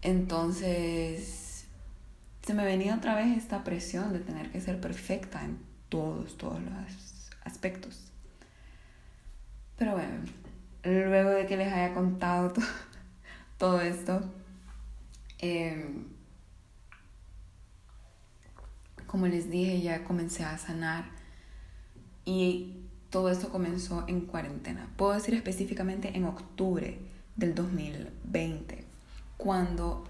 Entonces, 0.00 1.66
se 2.42 2.54
me 2.54 2.64
venía 2.64 2.94
otra 2.94 3.14
vez 3.14 3.36
esta 3.36 3.62
presión 3.62 4.12
de 4.12 4.20
tener 4.20 4.50
que 4.50 4.60
ser 4.60 4.80
perfecta 4.80 5.44
en 5.44 5.58
todos, 5.90 6.38
todos 6.38 6.62
los 6.62 7.30
aspectos. 7.44 8.10
Pero 9.76 9.92
bueno, 9.92 10.14
luego 10.82 11.30
de 11.30 11.46
que 11.46 11.56
les 11.56 11.72
haya 11.72 11.92
contado 11.92 12.52
todo, 13.58 13.80
esto, 13.80 14.22
em, 15.38 16.04
como 19.06 19.26
les 19.26 19.50
dije, 19.50 19.80
ya 19.82 20.04
comencé 20.04 20.44
a 20.44 20.56
sanar 20.58 21.13
y 22.24 22.74
todo 23.10 23.30
esto 23.30 23.50
comenzó 23.50 24.04
en 24.08 24.22
cuarentena. 24.22 24.88
Puedo 24.96 25.12
decir 25.12 25.34
específicamente 25.34 26.16
en 26.16 26.24
octubre 26.24 26.98
del 27.36 27.54
2020, 27.54 28.84
cuando 29.36 30.04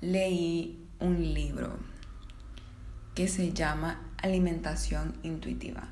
leí 0.00 0.86
un 1.00 1.34
libro 1.34 1.76
que 3.14 3.28
se 3.28 3.52
llama 3.52 4.00
Alimentación 4.16 5.14
Intuitiva. 5.22 5.88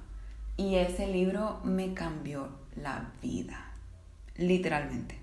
Y 0.56 0.76
ese 0.76 1.06
libro 1.06 1.60
me 1.64 1.92
cambió 1.92 2.48
la 2.76 3.12
vida, 3.20 3.72
literalmente. 4.36 5.18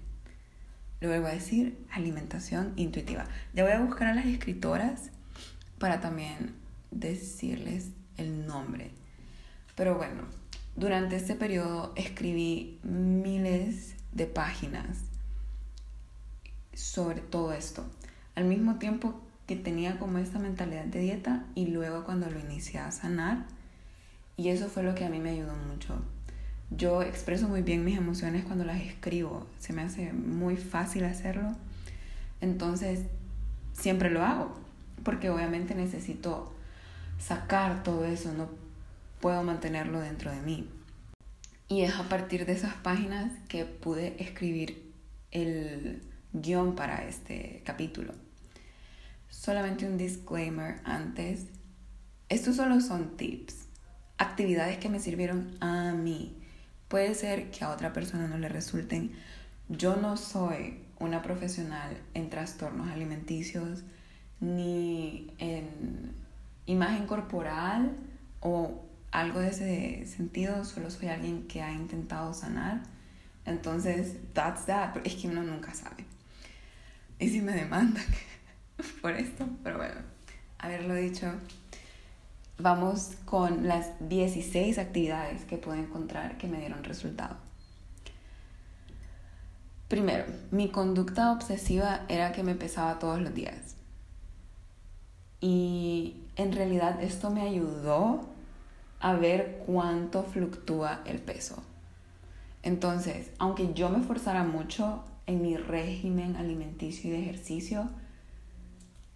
Lo 0.99 1.09
vuelvo 1.09 1.27
a 1.27 1.31
decir, 1.31 1.77
alimentación 1.91 2.73
intuitiva. 2.75 3.25
Ya 3.53 3.63
voy 3.63 3.73
a 3.73 3.79
buscar 3.79 4.07
a 4.07 4.13
las 4.13 4.25
escritoras 4.25 5.09
para 5.77 5.99
también 5.99 6.55
decirles 6.91 7.89
el 8.17 8.45
nombre. 8.45 8.91
Pero 9.75 9.97
bueno, 9.97 10.23
durante 10.75 11.15
este 11.15 11.35
periodo 11.35 11.93
escribí 11.95 12.79
miles 12.83 13.95
de 14.11 14.27
páginas 14.27 14.97
sobre 16.73 17.21
todo 17.21 17.53
esto. 17.53 17.85
Al 18.35 18.45
mismo 18.45 18.75
tiempo 18.75 19.19
que 19.47 19.55
tenía 19.55 19.99
como 19.99 20.17
esta 20.17 20.39
mentalidad 20.39 20.85
de 20.85 20.99
dieta 20.99 21.45
y 21.55 21.67
luego 21.67 22.03
cuando 22.03 22.29
lo 22.29 22.39
inicié 22.39 22.79
a 22.79 22.91
sanar. 22.91 23.45
Y 24.37 24.49
eso 24.49 24.67
fue 24.67 24.83
lo 24.83 24.95
que 24.95 25.05
a 25.05 25.09
mí 25.09 25.19
me 25.19 25.31
ayudó 25.31 25.55
mucho. 25.55 25.95
Yo 26.71 27.03
expreso 27.03 27.47
muy 27.47 27.61
bien 27.61 27.85
mis 27.85 27.97
emociones 27.97 28.45
cuando 28.45 28.65
las 28.65 28.81
escribo. 28.81 29.45
Se 29.59 29.73
me 29.73 29.83
hace 29.83 30.11
muy 30.13 30.57
fácil 30.57 31.03
hacerlo. 31.03 31.51
Entonces, 32.41 33.01
siempre 33.73 34.09
lo 34.09 34.23
hago. 34.23 34.63
porque 35.03 35.29
obviamente 35.29 35.75
necesito 35.75 36.53
sacar 37.19 37.83
todo 37.83 38.05
eso, 38.05 38.31
puedo 39.23 39.41
mantenerlo 39.41 40.01
dentro 40.01 40.31
de 40.31 40.41
mí. 40.41 40.69
Y 41.69 41.83
es 41.83 41.95
a 41.95 42.09
partir 42.09 42.45
de 42.45 42.51
esas 42.51 42.73
páginas 42.73 43.31
que 43.47 43.63
pude 43.63 44.21
escribir 44.21 44.91
el 45.31 46.03
guion 46.33 46.75
para 46.75 47.07
este 47.07 47.61
capítulo. 47.63 48.13
Solamente 49.29 49.87
un 49.87 49.97
disclaimer 49.97 50.81
antes. 50.83 51.45
Estos 52.27 52.57
solo 52.57 52.81
son 52.81 53.15
tips, 53.15 53.69
actividades 54.17 54.77
que 54.77 54.89
me 54.89 54.99
sirvieron 54.99 55.55
a 55.61 55.93
mí. 55.93 56.35
Puede 56.89 57.15
ser 57.15 57.49
que 57.49 57.63
a 57.63 57.69
otra 57.69 57.93
persona 57.93 58.27
no 58.27 58.37
le 58.37 58.49
resulten. 58.49 59.13
Yo 59.69 59.95
no 59.95 60.17
soy 60.17 60.83
una 60.99 61.21
profesional 61.21 61.95
en 62.13 62.29
trastornos 62.29 62.89
alimenticios 62.89 63.83
ni 64.41 65.31
en 65.37 66.11
imagen 66.65 67.07
corporal 67.07 67.95
o 68.41 68.83
algo 69.13 69.39
de 69.39 69.49
ese 69.49 70.05
sentido, 70.07 70.65
solo 70.65 70.89
soy 70.89 71.07
alguien 71.07 71.47
que 71.47 71.61
ha 71.61 71.71
intentado 71.71 72.33
sanar. 72.33 72.81
Entonces, 73.45 74.17
that's 74.33 74.65
that, 74.65 74.97
es 75.05 75.15
que 75.15 75.27
uno 75.27 75.43
nunca 75.43 75.73
sabe. 75.73 76.05
Y 77.19 77.29
si 77.29 77.41
me 77.41 77.53
demandan 77.53 78.03
por 79.01 79.11
esto, 79.11 79.47
pero 79.63 79.77
bueno, 79.77 80.01
haberlo 80.57 80.95
dicho, 80.95 81.31
vamos 82.57 83.11
con 83.25 83.67
las 83.67 83.91
16 84.09 84.79
actividades 84.79 85.45
que 85.45 85.57
pude 85.57 85.79
encontrar 85.79 86.37
que 86.39 86.47
me 86.47 86.59
dieron 86.59 86.83
resultado. 86.83 87.37
Primero, 89.89 90.25
mi 90.49 90.71
conducta 90.71 91.31
obsesiva 91.31 92.01
era 92.09 92.31
que 92.31 92.41
me 92.41 92.55
pesaba 92.55 92.97
todos 92.97 93.21
los 93.21 93.35
días. 93.35 93.75
Y 95.39 96.15
en 96.35 96.51
realidad 96.51 97.03
esto 97.03 97.29
me 97.29 97.41
ayudó 97.41 98.32
a 99.03 99.13
ver 99.13 99.61
cuánto 99.67 100.23
fluctúa 100.23 101.01
el 101.05 101.19
peso. 101.19 101.61
Entonces, 102.63 103.29
aunque 103.37 103.73
yo 103.75 103.89
me 103.89 103.99
esforzara 103.99 104.43
mucho 104.43 105.03
en 105.27 105.43
mi 105.43 105.55
régimen 105.55 106.35
alimenticio 106.35 107.11
y 107.11 107.13
de 107.13 107.21
ejercicio, 107.21 107.89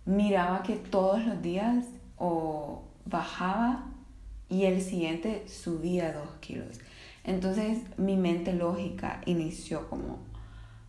miraba 0.05 0.61
que 0.61 0.75
todos 0.75 1.25
los 1.25 1.41
días 1.41 1.85
o 2.17 2.83
bajaba 3.05 3.85
y 4.47 4.65
el 4.65 4.81
siguiente 4.81 5.47
subía 5.47 6.13
dos 6.13 6.29
kilos. 6.39 6.79
Entonces 7.23 7.79
mi 7.97 8.15
mente 8.15 8.53
lógica 8.53 9.21
inició 9.25 9.89
como, 9.89 10.19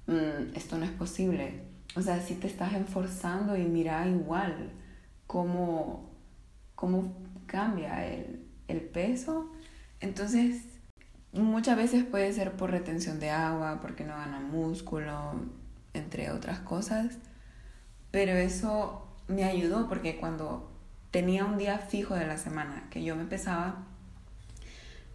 Mm, 0.08 0.56
esto 0.56 0.78
no 0.78 0.86
es 0.86 0.90
posible. 0.92 1.60
O 1.94 2.00
sea, 2.00 2.20
si 2.20 2.34
te 2.34 2.46
estás 2.46 2.72
esforzando 2.72 3.56
y 3.56 3.64
mira 3.64 4.08
igual 4.08 4.70
cómo, 5.26 6.08
cómo 6.74 7.12
cambia 7.46 8.06
el, 8.06 8.37
el 8.68 8.82
peso. 8.82 9.50
Entonces, 10.00 10.62
muchas 11.32 11.76
veces 11.76 12.04
puede 12.04 12.32
ser 12.32 12.52
por 12.52 12.70
retención 12.70 13.18
de 13.20 13.30
agua, 13.30 13.80
porque 13.80 14.04
no 14.04 14.14
gana 14.14 14.40
músculo, 14.40 15.34
entre 15.94 16.30
otras 16.30 16.60
cosas. 16.60 17.16
Pero 18.10 18.32
eso 18.32 19.06
me 19.26 19.44
ayudó 19.44 19.88
porque 19.88 20.16
cuando 20.16 20.70
tenía 21.10 21.44
un 21.44 21.58
día 21.58 21.78
fijo 21.78 22.14
de 22.14 22.26
la 22.26 22.38
semana 22.38 22.86
que 22.90 23.02
yo 23.02 23.16
me 23.16 23.24
pesaba, 23.24 23.84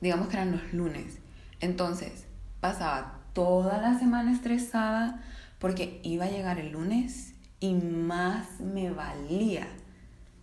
digamos 0.02 0.28
que 0.28 0.36
eran 0.36 0.52
los 0.52 0.74
lunes, 0.74 1.18
entonces 1.60 2.26
pasaba 2.60 3.20
toda 3.34 3.80
la 3.80 3.98
semana 3.98 4.32
estresada 4.32 5.24
porque 5.60 6.00
iba 6.04 6.26
a 6.26 6.30
llegar 6.30 6.60
el 6.60 6.72
lunes 6.72 7.34
y 7.60 7.74
más 7.74 8.60
me 8.60 8.92
valía 8.92 9.68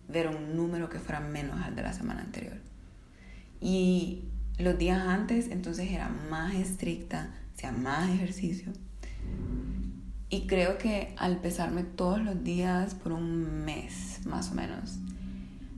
ver 0.09 0.29
un 0.29 0.57
número 0.57 0.89
que 0.89 0.99
fuera 0.99 1.21
menos 1.21 1.61
al 1.61 1.77
de 1.77 1.83
la 1.83 1.93
semana 1.93 2.23
anterior. 2.23 2.70
Y 3.61 4.25
los 4.59 4.79
días 4.79 5.01
antes 5.01 5.49
entonces 5.51 5.91
era 5.91 6.09
más 6.31 6.55
estricta, 6.55 7.31
hacía 7.55 7.73
más 7.73 8.11
ejercicio. 8.11 8.73
Y 10.29 10.47
creo 10.47 10.79
que 10.79 11.15
al 11.19 11.39
pesarme 11.39 11.83
todos 11.83 12.21
los 12.21 12.45
días 12.45 12.95
por 12.95 13.13
un 13.13 13.65
mes, 13.65 14.21
más 14.25 14.51
o 14.53 14.55
menos. 14.55 14.99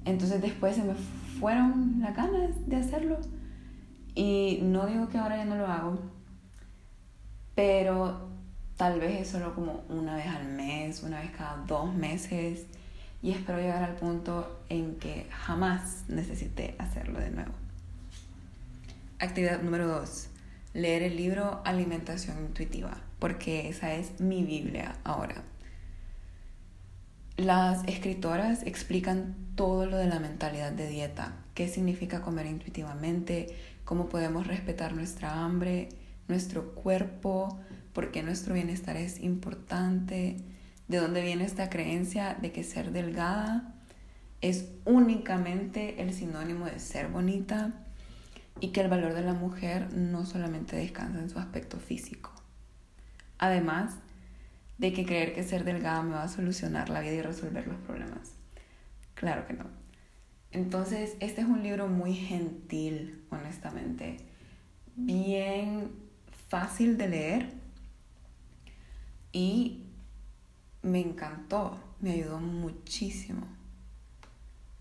Entonces 0.05 0.43
después 0.43 0.77
se 0.77 0.85
me 0.85 0.95
fueron 1.41 2.01
las 2.01 2.15
ganas 2.15 2.69
de 2.69 2.77
hacerlo. 2.77 3.19
Y 4.15 4.59
no 4.63 4.87
digo 4.87 5.09
que 5.09 5.19
ahora 5.19 5.39
ya 5.39 5.45
no 5.47 5.57
lo 5.57 5.67
hago, 5.67 5.99
pero 7.55 8.29
tal 8.77 9.01
vez 9.01 9.23
es 9.23 9.29
solo 9.29 9.55
como 9.55 9.85
una 9.89 10.17
vez 10.17 10.27
al 10.27 10.49
mes, 10.49 11.03
una 11.03 11.21
vez 11.21 11.31
cada 11.31 11.65
dos 11.67 11.95
meses 11.95 12.67
y 13.23 13.31
espero 13.31 13.59
llegar 13.59 13.85
al 13.85 13.95
punto 13.95 14.65
en 14.69 14.97
que 14.97 15.27
jamás 15.31 16.05
necesite 16.09 16.75
hacerlo 16.79 17.21
de 17.21 17.31
nuevo. 17.31 17.62
Actividad 19.23 19.63
número 19.63 19.87
dos, 19.87 20.27
leer 20.75 21.05
el 21.05 21.17
libro 21.17 21.63
Alimentación 21.65 22.41
Intuitiva, 22.41 23.01
porque 23.21 23.69
esa 23.69 23.95
es 23.95 24.21
mi 24.21 24.43
Biblia 24.43 24.97
ahora. 25.05 25.45
Las 27.37 27.85
escritoras 27.85 28.65
explican 28.65 29.37
todo 29.55 29.87
lo 29.87 29.97
de 29.97 30.09
la 30.09 30.19
mentalidad 30.19 30.73
de 30.73 30.89
dieta, 30.89 31.37
qué 31.55 31.69
significa 31.69 32.21
comer 32.21 32.47
intuitivamente, 32.47 33.55
cómo 33.85 34.09
podemos 34.09 34.49
respetar 34.49 34.93
nuestra 34.93 35.45
hambre, 35.45 35.91
nuestro 36.27 36.75
cuerpo, 36.75 37.61
porque 37.93 38.25
nuestro 38.25 38.55
bienestar 38.55 38.97
es 38.97 39.21
importante, 39.21 40.39
de 40.89 40.99
dónde 40.99 41.23
viene 41.23 41.45
esta 41.45 41.71
creencia 41.71 42.37
de 42.43 42.51
que 42.51 42.65
ser 42.65 42.91
delgada 42.91 43.73
es 44.41 44.65
únicamente 44.85 46.03
el 46.03 46.13
sinónimo 46.13 46.65
de 46.65 46.81
ser 46.81 47.07
bonita 47.07 47.73
y 48.61 48.69
que 48.69 48.81
el 48.81 48.89
valor 48.89 49.15
de 49.15 49.23
la 49.23 49.35
mujer 49.35 49.93
no 49.93 50.25
solamente 50.25 50.77
descansa 50.77 51.19
en 51.19 51.31
su 51.31 51.39
aspecto 51.39 51.79
físico. 51.79 52.33
Además 53.39 53.97
de 54.79 54.93
que 54.93 55.05
creer 55.05 55.35
que 55.35 55.43
ser 55.43 55.65
delgada 55.65 56.03
me 56.03 56.15
va 56.15 56.25
a 56.25 56.29
solucionar 56.29 56.89
la 56.89 57.01
vida 57.01 57.13
y 57.13 57.23
resolver 57.23 57.67
los 57.67 57.79
problemas. 57.79 58.33
Claro 59.15 59.47
que 59.47 59.55
no. 59.55 59.65
Entonces, 60.51 61.17
este 61.21 61.41
es 61.41 61.47
un 61.47 61.63
libro 61.63 61.89
muy 61.89 62.15
gentil, 62.15 63.25
honestamente. 63.31 64.19
Bien 64.97 65.91
fácil 66.49 66.99
de 66.99 67.09
leer 67.09 67.53
y 69.33 69.87
me 70.83 71.01
encantó, 71.01 71.81
me 72.01 72.13
ayudó 72.13 72.39
muchísimo. 72.39 73.47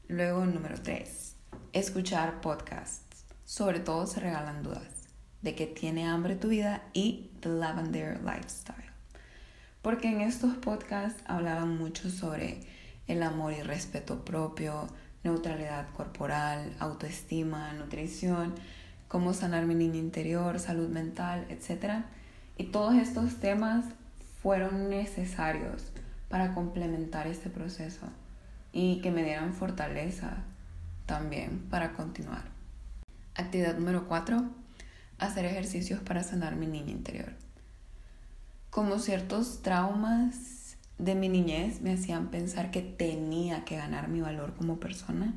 Luego, 0.07 0.45
número 0.45 0.81
3, 0.81 1.35
escuchar 1.71 2.41
podcasts. 2.41 3.10
Sobre 3.51 3.81
todo 3.81 4.07
se 4.07 4.21
regalan 4.21 4.63
dudas 4.63 5.09
de 5.41 5.55
que 5.55 5.67
tiene 5.67 6.07
hambre 6.07 6.37
tu 6.37 6.47
vida 6.47 6.83
y 6.93 7.31
The 7.41 7.49
Lavender 7.49 8.21
Lifestyle. 8.23 8.93
Porque 9.81 10.07
en 10.07 10.21
estos 10.21 10.55
podcasts 10.55 11.21
hablaban 11.27 11.77
mucho 11.77 12.09
sobre 12.09 12.61
el 13.07 13.21
amor 13.21 13.51
y 13.51 13.61
respeto 13.61 14.23
propio, 14.23 14.87
neutralidad 15.25 15.89
corporal, 15.89 16.73
autoestima, 16.79 17.73
nutrición, 17.73 18.55
cómo 19.09 19.33
sanar 19.33 19.65
mi 19.65 19.75
niña 19.75 19.97
interior, 19.97 20.57
salud 20.57 20.87
mental, 20.87 21.45
etc. 21.49 22.05
Y 22.57 22.67
todos 22.67 22.95
estos 22.95 23.41
temas 23.41 23.83
fueron 24.41 24.89
necesarios 24.89 25.91
para 26.29 26.53
complementar 26.53 27.27
este 27.27 27.49
proceso 27.49 28.07
y 28.71 29.01
que 29.01 29.11
me 29.11 29.25
dieran 29.25 29.53
fortaleza 29.53 30.37
también 31.05 31.67
para 31.69 31.91
continuar. 31.91 32.50
Actividad 33.35 33.77
número 33.77 34.09
4. 34.09 34.43
Hacer 35.17 35.45
ejercicios 35.45 36.01
para 36.01 36.21
sanar 36.21 36.57
mi 36.57 36.67
niña 36.67 36.91
interior. 36.91 37.31
Como 38.69 38.99
ciertos 38.99 39.61
traumas 39.61 40.75
de 40.97 41.15
mi 41.15 41.29
niñez 41.29 41.81
me 41.81 41.93
hacían 41.93 42.27
pensar 42.27 42.71
que 42.71 42.81
tenía 42.81 43.63
que 43.63 43.77
ganar 43.77 44.09
mi 44.09 44.19
valor 44.19 44.53
como 44.55 44.81
persona, 44.81 45.33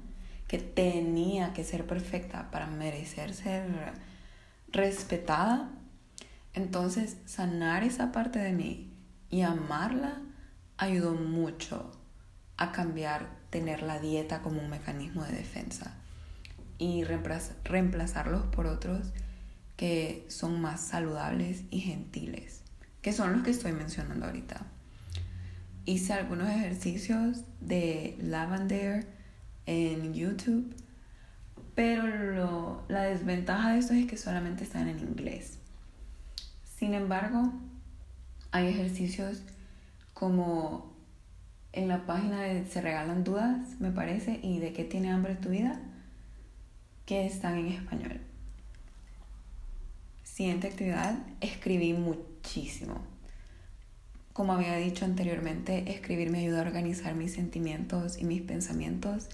que 0.49 0.59
tenía 0.59 1.53
que 1.53 1.63
ser 1.63 1.87
perfecta 1.87 2.51
para 2.51 2.67
merecer 2.67 3.33
ser 3.33 3.93
respetada. 4.73 5.71
Entonces, 6.53 7.17
sanar 7.27 7.85
esa 7.85 8.11
parte 8.11 8.41
de 8.41 8.53
mí 8.53 8.93
y 9.31 9.43
amarla 9.43 10.21
ayudó 10.79 11.15
mucho 11.15 11.93
a 12.57 12.73
cambiar 12.73 13.29
tener 13.51 13.83
la 13.83 14.01
dieta 14.01 14.43
como 14.43 14.61
un 14.61 14.69
mecanismo 14.69 15.23
de 15.23 15.33
defensa 15.33 15.97
y 16.79 17.05
reemplazarlos 17.05 18.47
por 18.47 18.67
otros 18.67 19.13
que 19.77 20.25
son 20.29 20.61
más 20.61 20.81
saludables 20.81 21.65
y 21.71 21.81
gentiles, 21.81 22.63
que 23.03 23.13
son 23.13 23.33
los 23.33 23.43
que 23.43 23.51
estoy 23.51 23.73
mencionando 23.73 24.27
ahorita. 24.27 24.67
Hice 25.85 26.13
algunos 26.13 26.49
ejercicios 26.49 27.43
de 27.61 28.17
lavender 28.21 29.07
en 29.67 30.15
YouTube, 30.15 30.75
pero 31.75 32.85
la 32.89 33.03
desventaja 33.03 33.73
de 33.73 33.79
esto 33.81 33.95
es 33.95 34.07
que 34.07 34.17
solamente 34.17 34.65
están 34.65 34.89
en 34.89 35.01
inglés. 35.01 35.59
Sin 36.77 36.95
embargo, 36.95 37.53
hay 38.53 38.69
ejercicios 38.69 39.43
como 40.13 40.95
en 41.73 41.89
la 41.89 42.07
página 42.07 42.43
de 42.43 42.65
Se 42.67 42.81
Regalan 42.81 43.25
Dudas, 43.25 43.81
me 43.81 43.91
parece, 43.91 44.39
y 44.43 44.61
de 44.61 44.73
qué 44.73 44.85
tiene 44.85 45.11
hambre 45.11 45.35
tu 45.35 45.49
vida, 45.49 45.81
que 47.07 47.27
están 47.27 47.59
en 47.59 47.69
español. 47.69 48.21
Siguiente 50.23 50.69
actividad, 50.69 51.19
escribí 51.41 51.93
muchísimo. 51.93 53.01
Como 54.33 54.53
había 54.53 54.77
dicho 54.77 55.05
anteriormente, 55.05 55.93
escribir 55.93 56.31
me 56.31 56.41
ayuda 56.41 56.59
a 56.59 56.67
organizar 56.67 57.15
mis 57.15 57.35
sentimientos 57.35 58.19
y 58.19 58.25
mis 58.25 58.43
pensamientos 58.43 59.29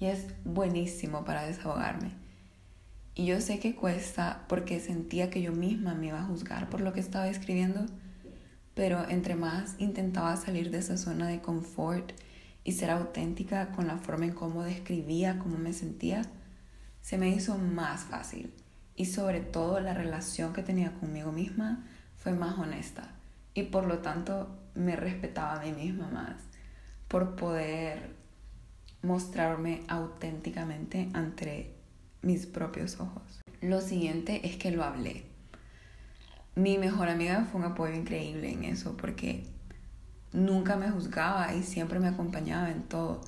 y 0.00 0.06
es 0.06 0.26
buenísimo 0.44 1.24
para 1.24 1.46
desahogarme. 1.46 2.12
Y 3.14 3.26
yo 3.26 3.40
sé 3.40 3.58
que 3.58 3.74
cuesta 3.74 4.44
porque 4.48 4.78
sentía 4.78 5.30
que 5.30 5.42
yo 5.42 5.52
misma 5.52 5.94
me 5.94 6.06
iba 6.08 6.20
a 6.20 6.26
juzgar 6.26 6.70
por 6.70 6.80
lo 6.80 6.92
que 6.92 7.00
estaba 7.00 7.28
escribiendo, 7.28 7.86
pero 8.74 9.08
entre 9.08 9.34
más 9.36 9.74
intentaba 9.78 10.36
salir 10.36 10.70
de 10.70 10.78
esa 10.78 10.96
zona 10.96 11.26
de 11.26 11.40
confort 11.40 12.12
y 12.62 12.72
ser 12.72 12.90
auténtica 12.90 13.72
con 13.72 13.86
la 13.86 13.98
forma 13.98 14.26
en 14.26 14.32
cómo 14.32 14.62
describía 14.62 15.38
cómo 15.38 15.58
me 15.58 15.72
sentía, 15.72 16.22
se 17.06 17.18
me 17.18 17.28
hizo 17.28 17.56
más 17.56 18.02
fácil. 18.02 18.52
Y 18.96 19.04
sobre 19.04 19.38
todo 19.38 19.78
la 19.78 19.94
relación 19.94 20.52
que 20.52 20.64
tenía 20.64 20.92
conmigo 20.94 21.30
misma 21.30 21.84
fue 22.16 22.32
más 22.32 22.58
honesta. 22.58 23.12
Y 23.54 23.62
por 23.62 23.86
lo 23.86 23.98
tanto 23.98 24.58
me 24.74 24.96
respetaba 24.96 25.54
a 25.54 25.64
mí 25.64 25.70
misma 25.70 26.08
más 26.08 26.34
por 27.06 27.36
poder 27.36 28.10
mostrarme 29.02 29.84
auténticamente 29.86 31.08
ante 31.12 31.76
mis 32.22 32.44
propios 32.44 32.98
ojos. 32.98 33.40
Lo 33.60 33.80
siguiente 33.80 34.44
es 34.44 34.56
que 34.56 34.72
lo 34.72 34.82
hablé. 34.82 35.26
Mi 36.56 36.76
mejor 36.76 37.08
amiga 37.08 37.46
fue 37.52 37.60
un 37.60 37.68
apoyo 37.68 37.94
increíble 37.94 38.50
en 38.50 38.64
eso 38.64 38.96
porque 38.96 39.46
nunca 40.32 40.74
me 40.74 40.90
juzgaba 40.90 41.54
y 41.54 41.62
siempre 41.62 42.00
me 42.00 42.08
acompañaba 42.08 42.68
en 42.68 42.82
todo. 42.82 43.20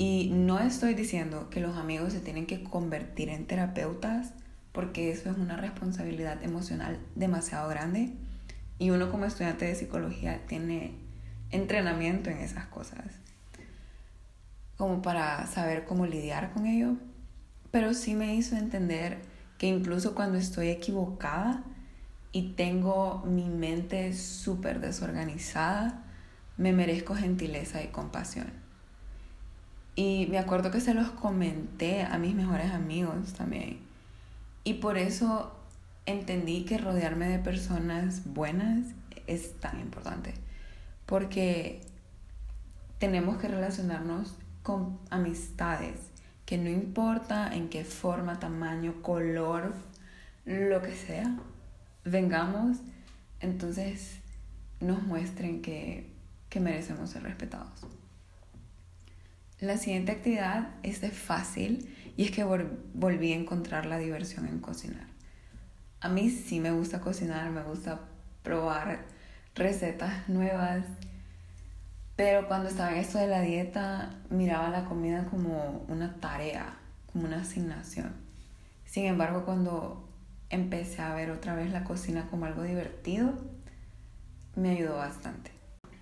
Y 0.00 0.30
no 0.32 0.58
estoy 0.60 0.94
diciendo 0.94 1.50
que 1.50 1.60
los 1.60 1.76
amigos 1.76 2.14
se 2.14 2.20
tienen 2.20 2.46
que 2.46 2.64
convertir 2.64 3.28
en 3.28 3.44
terapeutas 3.44 4.32
porque 4.72 5.10
eso 5.10 5.28
es 5.30 5.36
una 5.36 5.58
responsabilidad 5.58 6.42
emocional 6.42 6.98
demasiado 7.16 7.68
grande 7.68 8.14
y 8.78 8.88
uno 8.88 9.10
como 9.10 9.26
estudiante 9.26 9.66
de 9.66 9.74
psicología 9.74 10.40
tiene 10.46 10.94
entrenamiento 11.50 12.30
en 12.30 12.38
esas 12.38 12.64
cosas 12.64 13.04
como 14.78 15.02
para 15.02 15.46
saber 15.46 15.84
cómo 15.84 16.06
lidiar 16.06 16.54
con 16.54 16.64
ello, 16.64 16.96
pero 17.70 17.92
sí 17.92 18.14
me 18.14 18.34
hizo 18.34 18.56
entender 18.56 19.18
que 19.58 19.66
incluso 19.66 20.14
cuando 20.14 20.38
estoy 20.38 20.68
equivocada 20.68 21.62
y 22.32 22.52
tengo 22.52 23.22
mi 23.26 23.50
mente 23.50 24.14
súper 24.14 24.80
desorganizada, 24.80 26.04
me 26.56 26.72
merezco 26.72 27.14
gentileza 27.14 27.82
y 27.82 27.88
compasión. 27.88 28.59
Y 29.94 30.26
me 30.30 30.38
acuerdo 30.38 30.70
que 30.70 30.80
se 30.80 30.94
los 30.94 31.10
comenté 31.10 32.02
a 32.02 32.18
mis 32.18 32.34
mejores 32.34 32.72
amigos 32.72 33.32
también. 33.34 33.78
Y 34.64 34.74
por 34.74 34.98
eso 34.98 35.56
entendí 36.06 36.64
que 36.64 36.78
rodearme 36.78 37.28
de 37.28 37.38
personas 37.38 38.22
buenas 38.32 38.86
es 39.26 39.58
tan 39.60 39.80
importante. 39.80 40.34
Porque 41.06 41.80
tenemos 42.98 43.38
que 43.38 43.48
relacionarnos 43.48 44.34
con 44.62 44.98
amistades, 45.10 45.96
que 46.46 46.58
no 46.58 46.68
importa 46.68 47.54
en 47.54 47.68
qué 47.68 47.84
forma, 47.84 48.38
tamaño, 48.38 49.02
color, 49.02 49.72
lo 50.44 50.82
que 50.82 50.94
sea, 50.94 51.36
vengamos, 52.04 52.78
entonces 53.40 54.18
nos 54.80 55.02
muestren 55.02 55.62
que, 55.62 56.12
que 56.48 56.60
merecemos 56.60 57.10
ser 57.10 57.22
respetados. 57.22 57.86
La 59.60 59.76
siguiente 59.76 60.12
actividad 60.12 60.70
es 60.82 61.02
de 61.02 61.10
fácil 61.10 61.94
y 62.16 62.24
es 62.24 62.30
que 62.30 62.44
volví 62.44 63.32
a 63.34 63.36
encontrar 63.36 63.84
la 63.84 63.98
diversión 63.98 64.48
en 64.48 64.58
cocinar. 64.58 65.06
A 66.00 66.08
mí 66.08 66.30
sí 66.30 66.60
me 66.60 66.70
gusta 66.70 67.02
cocinar, 67.02 67.50
me 67.50 67.62
gusta 67.62 68.00
probar 68.42 69.04
recetas 69.54 70.30
nuevas, 70.30 70.86
pero 72.16 72.48
cuando 72.48 72.70
estaba 72.70 72.92
en 72.92 73.00
esto 73.00 73.18
de 73.18 73.26
la 73.26 73.42
dieta, 73.42 74.22
miraba 74.30 74.70
la 74.70 74.86
comida 74.86 75.26
como 75.26 75.84
una 75.88 76.14
tarea, 76.20 76.78
como 77.12 77.26
una 77.26 77.42
asignación. 77.42 78.14
Sin 78.86 79.04
embargo, 79.04 79.44
cuando 79.44 80.08
empecé 80.48 81.02
a 81.02 81.14
ver 81.14 81.30
otra 81.30 81.54
vez 81.54 81.70
la 81.70 81.84
cocina 81.84 82.28
como 82.30 82.46
algo 82.46 82.62
divertido, 82.62 83.34
me 84.56 84.70
ayudó 84.70 84.96
bastante. 84.96 85.50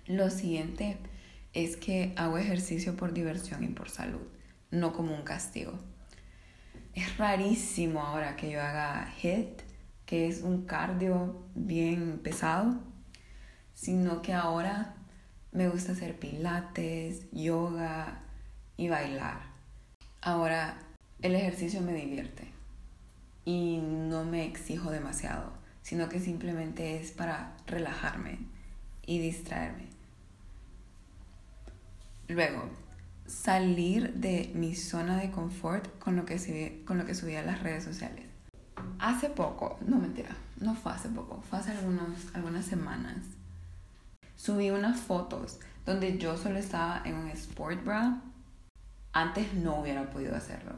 Lo 0.05 0.29
siguiente 0.29 0.97
es 1.53 1.77
que 1.77 2.13
hago 2.15 2.37
ejercicio 2.37 2.95
por 2.95 3.13
diversión 3.13 3.63
y 3.63 3.67
por 3.67 3.89
salud, 3.89 4.27
no 4.71 4.93
como 4.93 5.15
un 5.15 5.23
castigo. 5.23 5.73
Es 6.93 7.17
rarísimo 7.17 8.01
ahora 8.01 8.35
que 8.35 8.51
yo 8.51 8.61
haga 8.61 9.13
HIT, 9.21 9.61
que 10.05 10.27
es 10.27 10.41
un 10.41 10.65
cardio 10.65 11.43
bien 11.55 12.19
pesado, 12.19 12.79
sino 13.73 14.21
que 14.21 14.33
ahora 14.33 14.95
me 15.51 15.69
gusta 15.69 15.93
hacer 15.93 16.19
pilates, 16.19 17.25
yoga 17.31 18.21
y 18.77 18.89
bailar. 18.89 19.41
Ahora, 20.21 20.77
el 21.21 21.35
ejercicio 21.35 21.81
me 21.81 21.93
divierte 21.93 22.47
y 23.45 23.77
no 23.77 24.25
me 24.25 24.45
exijo 24.45 24.91
demasiado, 24.91 25.53
sino 25.81 26.09
que 26.09 26.19
simplemente 26.19 26.99
es 26.99 27.11
para 27.11 27.55
relajarme 27.65 28.39
y 29.05 29.19
distraerme. 29.19 29.88
Luego, 32.29 32.63
salir 33.25 34.13
de 34.13 34.51
mi 34.55 34.75
zona 34.75 35.17
de 35.17 35.31
confort 35.31 35.99
con 35.99 36.15
lo 36.15 36.25
que, 36.25 36.83
con 36.85 36.97
lo 36.97 37.05
que 37.05 37.13
subí 37.13 37.35
a 37.35 37.43
las 37.43 37.61
redes 37.61 37.83
sociales. 37.83 38.25
Hace 38.99 39.29
poco, 39.29 39.77
no 39.85 39.97
mentira, 39.97 40.35
no 40.57 40.73
fue 40.75 40.93
hace 40.93 41.09
poco, 41.09 41.43
fue 41.49 41.59
hace 41.59 41.71
algunos, 41.71 42.33
algunas 42.33 42.65
semanas 42.65 43.17
subí 44.39 44.71
unas 44.71 44.99
fotos 45.01 45.59
donde 45.85 46.17
yo 46.17 46.37
solo 46.37 46.59
estaba 46.59 47.01
en 47.03 47.15
un 47.15 47.27
sport 47.29 47.83
bra. 47.83 48.21
Antes 49.11 49.53
no 49.53 49.81
hubiera 49.81 50.09
podido 50.09 50.35
hacerlo. 50.35 50.73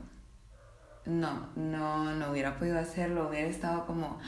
No, 1.06 1.50
no, 1.56 2.16
no 2.16 2.32
hubiera 2.32 2.58
podido 2.58 2.80
hacerlo. 2.80 3.30
Hubiera 3.30 3.48
estado 3.48 3.86
como 3.86 4.20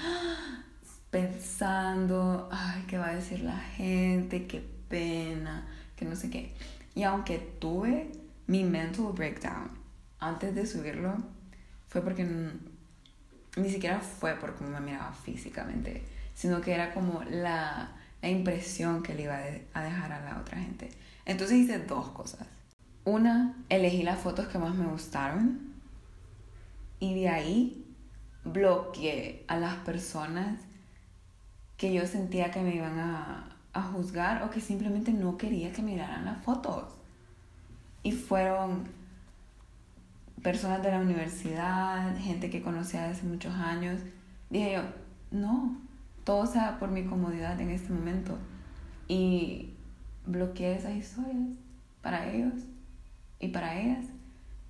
pensando, 1.10 2.48
ay, 2.52 2.84
¿qué 2.88 2.98
va 2.98 3.10
a 3.10 3.16
decir 3.16 3.42
la 3.42 3.58
gente? 3.58 4.46
Qué 4.46 4.60
pena, 4.88 5.68
que 5.96 6.06
no 6.06 6.16
sé 6.16 6.30
qué. 6.30 6.54
Y 6.96 7.04
aunque 7.04 7.40
tuve 7.40 8.12
mi 8.48 8.64
mental 8.64 9.14
breakdown 9.14 9.72
antes 10.20 10.54
de 10.56 10.66
subirlo, 10.66 11.16
fue 11.88 12.02
porque 12.02 12.26
ni 13.56 13.70
siquiera 13.70 14.00
fue 14.00 14.36
por 14.36 14.56
cómo 14.56 14.70
me 14.70 14.80
miraba 14.80 15.14
físicamente, 15.14 16.04
sino 16.34 16.62
que 16.62 16.74
era 16.74 16.94
como 16.94 17.24
la 17.24 17.94
la 18.24 18.30
impresión 18.30 19.04
que 19.04 19.14
le 19.14 19.24
iba 19.24 19.38
a 19.74 19.84
dejar 19.84 20.14
a 20.14 20.24
la 20.24 20.40
otra 20.40 20.58
gente. 20.58 20.90
Entonces 21.26 21.58
hice 21.58 21.80
dos 21.80 22.08
cosas. 22.10 22.48
Una, 23.04 23.54
elegí 23.68 24.02
las 24.02 24.20
fotos 24.20 24.48
que 24.48 24.58
más 24.58 24.74
me 24.76 24.86
gustaron 24.86 25.74
y 27.02 27.16
de 27.16 27.28
ahí 27.28 27.86
bloqueé 28.46 29.44
a 29.50 29.58
las 29.58 29.76
personas 29.80 30.58
que 31.76 31.94
yo 31.94 32.08
sentía 32.08 32.50
que 32.50 32.62
me 32.62 32.76
iban 32.76 32.98
a, 32.98 33.53
a 33.74 33.82
juzgar 33.82 34.44
o 34.44 34.50
que 34.50 34.62
simplemente 34.62 35.12
no 35.12 35.38
quería 35.38 35.72
que 35.72 35.82
miraran 35.82 36.26
las 36.26 36.44
fotos. 36.44 36.86
Y 38.04 38.12
fueron 38.12 38.84
personas 40.42 40.84
de 40.84 40.92
la 40.92 41.00
universidad, 41.00 42.16
gente 42.18 42.50
que 42.50 42.62
conocía 42.62 43.10
hace 43.10 43.24
muchos 43.24 43.54
años. 43.56 44.02
Dije 44.50 44.74
yo, 44.74 44.82
no, 45.32 45.78
todo 46.24 46.46
sea 46.46 46.78
por 46.80 46.90
mi 46.90 47.06
comodidad 47.06 47.60
en 47.60 47.72
este 47.72 47.92
momento. 47.92 48.38
Y 49.08 49.74
bloqueé 50.26 50.76
esas 50.76 50.96
historias 50.96 51.58
para 52.02 52.32
ellos 52.32 52.54
y 53.40 53.48
para 53.50 53.80
ellas. 53.80 54.06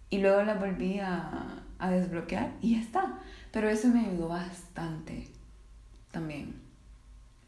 Y 0.10 0.20
luego 0.20 0.44
las 0.44 0.60
volví 0.60 1.00
a, 1.00 1.60
desbloquear 1.80 2.54
y 2.62 2.76
ya 2.76 2.82
está. 2.82 3.20
Pero 3.52 3.68
eso 3.68 3.90
me 3.90 4.06
ayudó 4.06 4.30
bastante 4.30 5.28
también 6.12 6.63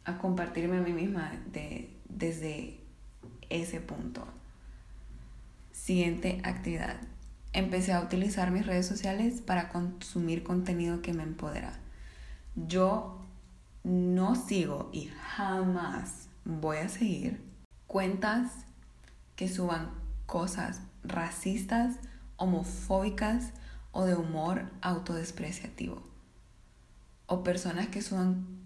a 0.05 0.17
compartirme 0.17 0.77
a 0.77 0.81
mí 0.81 0.93
misma 0.93 1.31
de, 1.51 1.93
desde 2.07 2.79
ese 3.49 3.81
punto. 3.81 4.25
Siguiente 5.71 6.41
actividad. 6.43 6.97
Empecé 7.53 7.93
a 7.93 8.01
utilizar 8.01 8.51
mis 8.51 8.65
redes 8.65 8.85
sociales 8.85 9.41
para 9.41 9.69
consumir 9.69 10.43
contenido 10.43 11.01
que 11.01 11.13
me 11.13 11.23
empodera. 11.23 11.73
Yo 12.55 13.21
no 13.83 14.35
sigo 14.35 14.89
y 14.93 15.09
jamás 15.35 16.27
voy 16.43 16.77
a 16.77 16.89
seguir 16.89 17.41
cuentas 17.87 18.51
que 19.35 19.47
suban 19.47 19.89
cosas 20.25 20.81
racistas, 21.03 21.95
homofóbicas 22.37 23.51
o 23.91 24.05
de 24.05 24.15
humor 24.15 24.71
autodespreciativo. 24.81 26.01
O 27.27 27.43
personas 27.43 27.87
que 27.87 28.01
suban 28.01 28.64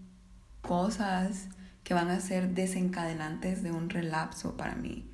cosas 0.61 1.47
que 1.83 1.93
van 1.93 2.09
a 2.09 2.19
ser 2.19 2.53
desencadenantes 2.53 3.63
de 3.63 3.71
un 3.71 3.89
relapso 3.89 4.55
para 4.57 4.75
mí. 4.75 5.05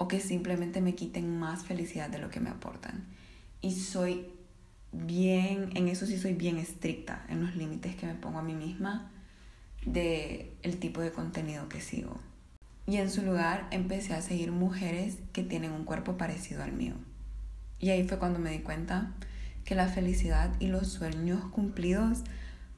o 0.00 0.06
que 0.06 0.20
simplemente 0.20 0.80
me 0.80 0.94
quiten 0.94 1.40
más 1.40 1.64
felicidad 1.64 2.08
de 2.08 2.18
lo 2.18 2.30
que 2.30 2.38
me 2.38 2.50
aportan. 2.50 3.04
Y 3.60 3.72
soy 3.72 4.30
bien, 4.92 5.70
en 5.74 5.88
eso 5.88 6.06
sí 6.06 6.18
soy 6.18 6.34
bien 6.34 6.56
estricta, 6.58 7.26
en 7.28 7.44
los 7.44 7.56
límites 7.56 7.96
que 7.96 8.06
me 8.06 8.14
pongo 8.14 8.38
a 8.38 8.42
mí 8.42 8.54
misma 8.54 9.10
de 9.84 10.52
el 10.62 10.78
tipo 10.78 11.00
de 11.00 11.10
contenido 11.10 11.68
que 11.68 11.80
sigo. 11.80 12.16
Y 12.86 12.96
en 12.96 13.10
su 13.10 13.22
lugar 13.22 13.66
empecé 13.70 14.14
a 14.14 14.22
seguir 14.22 14.52
mujeres 14.52 15.18
que 15.32 15.42
tienen 15.42 15.72
un 15.72 15.84
cuerpo 15.84 16.16
parecido 16.16 16.62
al 16.62 16.72
mío. 16.72 16.94
Y 17.80 17.90
ahí 17.90 18.06
fue 18.06 18.18
cuando 18.18 18.38
me 18.38 18.50
di 18.50 18.60
cuenta 18.60 19.12
que 19.64 19.74
la 19.74 19.88
felicidad 19.88 20.50
y 20.58 20.68
los 20.68 20.88
sueños 20.88 21.44
cumplidos 21.50 22.22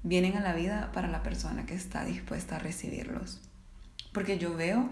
vienen 0.03 0.37
a 0.37 0.41
la 0.41 0.55
vida 0.55 0.91
para 0.93 1.09
la 1.09 1.23
persona 1.23 1.67
que 1.67 1.75
está 1.75 2.05
dispuesta 2.05 2.57
a 2.57 2.59
recibirlos. 2.59 3.41
Porque 4.13 4.39
yo 4.39 4.57
veo 4.57 4.91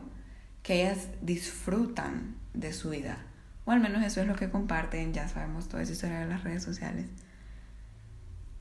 que 0.63 0.83
ellas 0.83 1.09
disfrutan 1.23 2.37
de 2.55 2.73
su 2.73 2.91
vida. 2.91 3.19
O 3.65 3.73
al 3.73 3.81
menos 3.81 4.05
eso 4.05 4.21
es 4.21 4.27
lo 4.27 4.37
que 4.37 4.51
comparten, 4.51 5.13
ya 5.13 5.29
sabemos 5.29 5.69
toda 5.69 5.83
esa 5.83 5.93
historia 5.93 6.21
de 6.21 6.27
las 6.27 6.45
redes 6.45 6.63
sociales. 6.63 7.07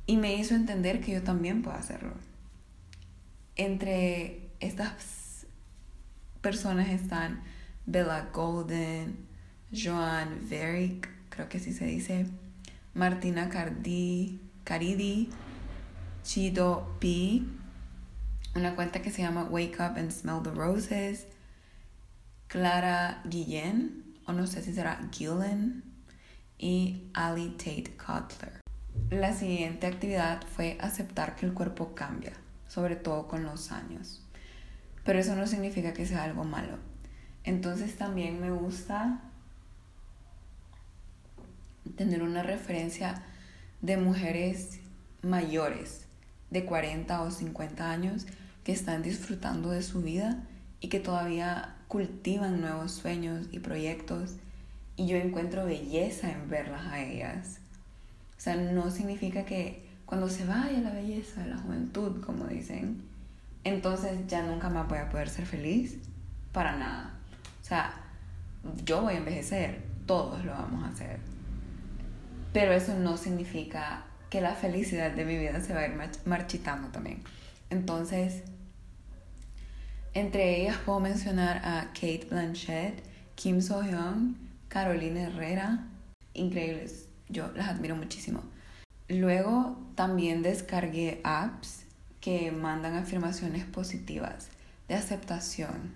Y 0.06 0.18
me 0.18 0.36
hizo 0.36 0.56
entender 0.56 1.02
que 1.02 1.14
yo 1.14 1.24
también 1.24 1.62
puedo 1.62 1.78
hacerlo. 1.78 2.14
Entre 3.56 4.50
estas 4.60 5.48
personas 6.42 6.90
están 6.90 7.42
Bella 7.86 8.30
Golden, 8.34 9.18
Joan 9.74 10.48
Verick, 10.50 11.10
creo 11.30 11.50
que 11.50 11.58
así 11.58 11.74
se 11.74 11.86
dice, 11.86 12.28
Martina 12.94 13.50
Cardi, 13.50 14.40
Caridi, 14.64 15.30
Chido 16.28 16.98
P, 17.00 17.42
una 18.54 18.76
cuenta 18.76 19.02
que 19.02 19.12
se 19.12 19.22
llama 19.22 19.46
Wake 19.46 19.76
Up 19.76 19.98
and 19.98 20.12
Smell 20.12 20.44
the 20.44 20.52
Roses, 20.52 21.26
Clara 22.48 23.22
Guillén, 23.24 24.04
o 24.26 24.34
no 24.34 24.46
sé 24.46 24.62
si 24.62 24.74
será 24.74 25.08
Gillen, 25.10 25.86
y 26.58 27.10
Ali 27.14 27.52
Tate 27.52 27.96
Cutler. 27.96 28.60
La 29.10 29.34
siguiente 29.34 29.88
actividad 29.88 30.46
fue 30.46 30.78
aceptar 30.82 31.38
que 31.38 31.46
el 31.46 31.54
cuerpo 31.54 31.96
cambia, 31.96 32.34
sobre 32.68 32.98
todo 32.98 33.30
con 33.30 33.46
los 33.46 33.72
años. 33.72 34.22
Pero 35.06 35.20
eso 35.20 35.34
no 35.34 35.48
significa 35.48 35.94
que 35.94 36.06
sea 36.06 36.26
algo 36.26 36.44
malo. 36.44 36.78
Entonces 37.46 37.96
también 37.96 38.42
me 38.42 38.52
gusta 38.52 39.22
tener 41.96 42.22
una 42.22 42.44
referencia 42.44 43.24
de 43.80 43.96
mujeres 43.96 44.82
mayores 45.22 46.07
de 46.50 46.66
40 46.66 47.22
o 47.22 47.32
50 47.32 47.90
años 47.90 48.26
que 48.64 48.72
están 48.72 49.04
disfrutando 49.04 49.72
de 49.72 49.82
su 49.82 50.02
vida 50.02 50.44
y 50.80 50.90
que 50.90 51.00
todavía 51.00 51.76
cultivan 51.88 52.62
nuevos 52.62 52.92
sueños 52.92 53.48
y 53.52 53.60
proyectos 53.60 54.36
y 54.96 55.08
yo 55.08 55.18
encuentro 55.18 55.66
belleza 55.66 56.32
en 56.32 56.50
verlas 56.50 56.86
a 56.88 57.00
ellas. 57.00 57.60
O 58.38 58.42
sea, 58.42 58.56
no 58.56 58.92
significa 58.92 59.46
que 59.46 59.88
cuando 60.06 60.30
se 60.30 60.46
vaya 60.46 60.80
la 60.80 60.92
belleza 60.92 61.44
de 61.44 61.50
la 61.50 61.58
juventud, 61.58 62.22
como 62.26 62.46
dicen, 62.46 63.04
entonces 63.64 64.28
ya 64.28 64.44
nunca 64.44 64.70
más 64.70 64.88
voy 64.88 65.00
a 65.00 65.10
poder 65.10 65.30
ser 65.30 65.46
feliz. 65.46 65.98
Para 66.52 66.76
nada. 66.78 67.14
O 67.62 67.66
sea, 67.66 67.94
yo 68.86 69.02
voy 69.02 69.14
a 69.14 69.18
envejecer, 69.18 69.84
todos 70.06 70.44
lo 70.44 70.52
vamos 70.52 70.84
a 70.84 70.90
hacer. 70.90 71.20
Pero 72.54 72.72
eso 72.72 72.98
no 72.98 73.18
significa 73.18 74.04
que 74.30 74.42
la 74.42 74.56
felicidad 74.56 75.12
de 75.12 75.26
mi 75.26 75.38
vida 75.38 75.62
se 75.62 75.74
va 75.74 75.82
a 75.82 75.88
ir 75.88 75.94
marchitando 76.26 76.90
también. 76.90 77.24
Entonces, 77.70 78.44
entre 80.14 80.62
ellas 80.62 80.78
puedo 80.86 81.00
mencionar 81.00 81.62
a 81.64 81.92
Kate 81.94 82.28
Blanchett, 82.30 83.04
Kim 83.36 83.62
So-hyun, 83.62 84.38
Carolina 84.68 85.24
Herrera, 85.24 85.86
increíbles, 86.34 87.08
yo 87.30 87.52
las 87.56 87.70
admiro 87.70 87.96
muchísimo. 87.96 88.44
Luego 89.10 89.78
también 89.96 90.44
descargué 90.44 91.22
apps 91.24 91.86
que 92.20 92.52
mandan 92.52 92.96
afirmaciones 92.96 93.64
positivas 93.66 94.50
de 94.88 94.96
aceptación 94.96 95.96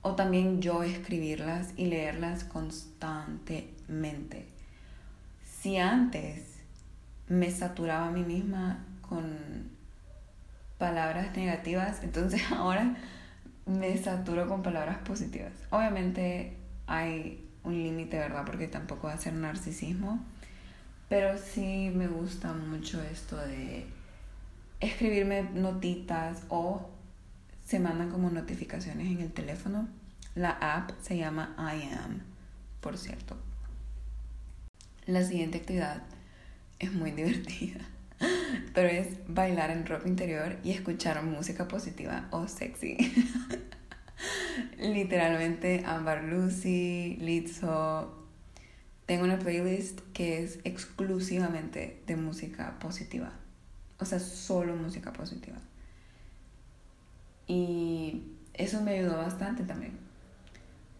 o 0.00 0.16
también 0.16 0.60
yo 0.60 0.82
escribirlas 0.82 1.68
y 1.76 1.86
leerlas 1.86 2.42
constantemente. 2.44 4.48
Si 5.44 5.76
antes 5.76 6.51
me 7.28 7.50
saturaba 7.50 8.08
a 8.08 8.10
mí 8.10 8.22
misma 8.22 8.84
con 9.08 9.70
palabras 10.78 11.36
negativas, 11.36 12.02
entonces 12.02 12.42
ahora 12.52 12.96
me 13.66 13.96
saturo 13.96 14.48
con 14.48 14.62
palabras 14.62 14.98
positivas. 14.98 15.52
Obviamente 15.70 16.56
hay 16.86 17.48
un 17.64 17.74
límite, 17.74 18.18
¿verdad? 18.18 18.44
Porque 18.44 18.68
tampoco 18.68 19.06
va 19.06 19.14
a 19.14 19.18
ser 19.18 19.34
narcisismo. 19.34 20.24
Pero 21.08 21.38
sí 21.38 21.92
me 21.94 22.08
gusta 22.08 22.52
mucho 22.52 23.02
esto 23.02 23.36
de 23.36 23.86
escribirme 24.80 25.42
notitas 25.42 26.42
o 26.48 26.88
se 27.64 27.78
mandan 27.78 28.10
como 28.10 28.30
notificaciones 28.30 29.08
en 29.08 29.20
el 29.20 29.32
teléfono. 29.32 29.88
La 30.34 30.50
app 30.50 30.90
se 31.02 31.16
llama 31.18 31.54
I 31.58 31.92
Am, 31.94 32.22
por 32.80 32.96
cierto. 32.96 33.36
La 35.06 35.22
siguiente 35.22 35.58
actividad 35.58 36.02
es 36.82 36.92
muy 36.92 37.10
divertida, 37.12 37.80
pero 38.74 38.88
es 38.88 39.08
bailar 39.28 39.70
en 39.70 39.86
ropa 39.86 40.08
interior 40.08 40.58
y 40.62 40.72
escuchar 40.72 41.22
música 41.22 41.68
positiva 41.68 42.28
o 42.30 42.46
sexy. 42.48 42.96
Literalmente 44.78 45.84
Amber 45.86 46.24
Lucy, 46.24 47.16
Lizzo. 47.20 48.18
Tengo 49.06 49.24
una 49.24 49.38
playlist 49.38 50.00
que 50.12 50.42
es 50.42 50.60
exclusivamente 50.64 52.02
de 52.06 52.16
música 52.16 52.78
positiva. 52.78 53.32
O 53.98 54.04
sea, 54.04 54.20
solo 54.20 54.76
música 54.76 55.12
positiva. 55.12 55.58
Y 57.46 58.22
eso 58.54 58.80
me 58.82 58.92
ayudó 58.92 59.16
bastante 59.16 59.64
también. 59.64 59.98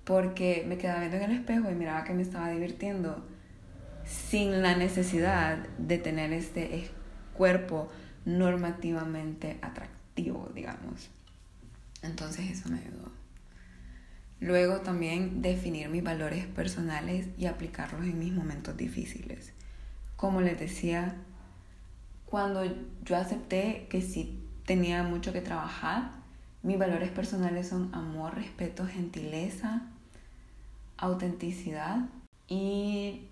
Porque 0.04 0.64
me 0.66 0.78
quedaba 0.78 1.00
viendo 1.00 1.18
en 1.18 1.30
el 1.30 1.38
espejo 1.38 1.70
y 1.70 1.74
miraba 1.74 2.04
que 2.04 2.12
me 2.12 2.22
estaba 2.22 2.50
divirtiendo 2.50 3.24
sin 4.06 4.62
la 4.62 4.76
necesidad 4.76 5.58
de 5.78 5.98
tener 5.98 6.32
este 6.32 6.90
cuerpo 7.34 7.90
normativamente 8.24 9.58
atractivo, 9.62 10.50
digamos. 10.54 11.10
Entonces 12.02 12.50
eso 12.50 12.68
me 12.68 12.78
ayudó. 12.78 13.10
Luego 14.40 14.80
también 14.80 15.40
definir 15.40 15.88
mis 15.88 16.02
valores 16.02 16.46
personales 16.46 17.28
y 17.38 17.46
aplicarlos 17.46 18.02
en 18.02 18.18
mis 18.18 18.32
momentos 18.32 18.76
difíciles. 18.76 19.52
Como 20.16 20.40
les 20.40 20.58
decía, 20.58 21.14
cuando 22.26 22.64
yo 23.04 23.16
acepté 23.16 23.86
que 23.88 24.02
sí 24.02 24.42
tenía 24.66 25.04
mucho 25.04 25.32
que 25.32 25.40
trabajar, 25.40 26.10
mis 26.62 26.78
valores 26.78 27.10
personales 27.10 27.68
son 27.68 27.94
amor, 27.94 28.34
respeto, 28.34 28.86
gentileza, 28.86 29.82
autenticidad 30.96 32.08
y 32.48 33.28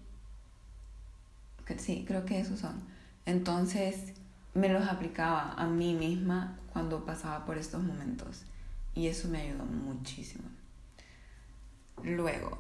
sí, 1.78 2.04
creo 2.06 2.24
que 2.24 2.40
esos 2.40 2.61
son. 2.61 2.83
Entonces 3.26 4.14
me 4.54 4.68
los 4.68 4.88
aplicaba 4.88 5.52
a 5.52 5.66
mí 5.66 5.94
misma 5.94 6.59
cuando 6.72 7.04
pasaba 7.04 7.44
por 7.44 7.59
estos 7.59 7.83
momentos 7.83 8.44
y 8.94 9.06
eso 9.06 9.28
me 9.28 9.42
ayudó 9.42 9.64
muchísimo. 9.64 10.44
Luego, 12.02 12.59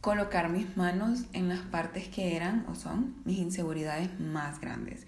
colocar 0.00 0.48
mis 0.48 0.76
manos 0.76 1.24
en 1.32 1.48
las 1.48 1.60
partes 1.60 2.08
que 2.08 2.36
eran 2.36 2.66
o 2.68 2.74
son 2.74 3.16
mis 3.24 3.38
inseguridades 3.38 4.18
más 4.20 4.60
grandes. 4.60 5.06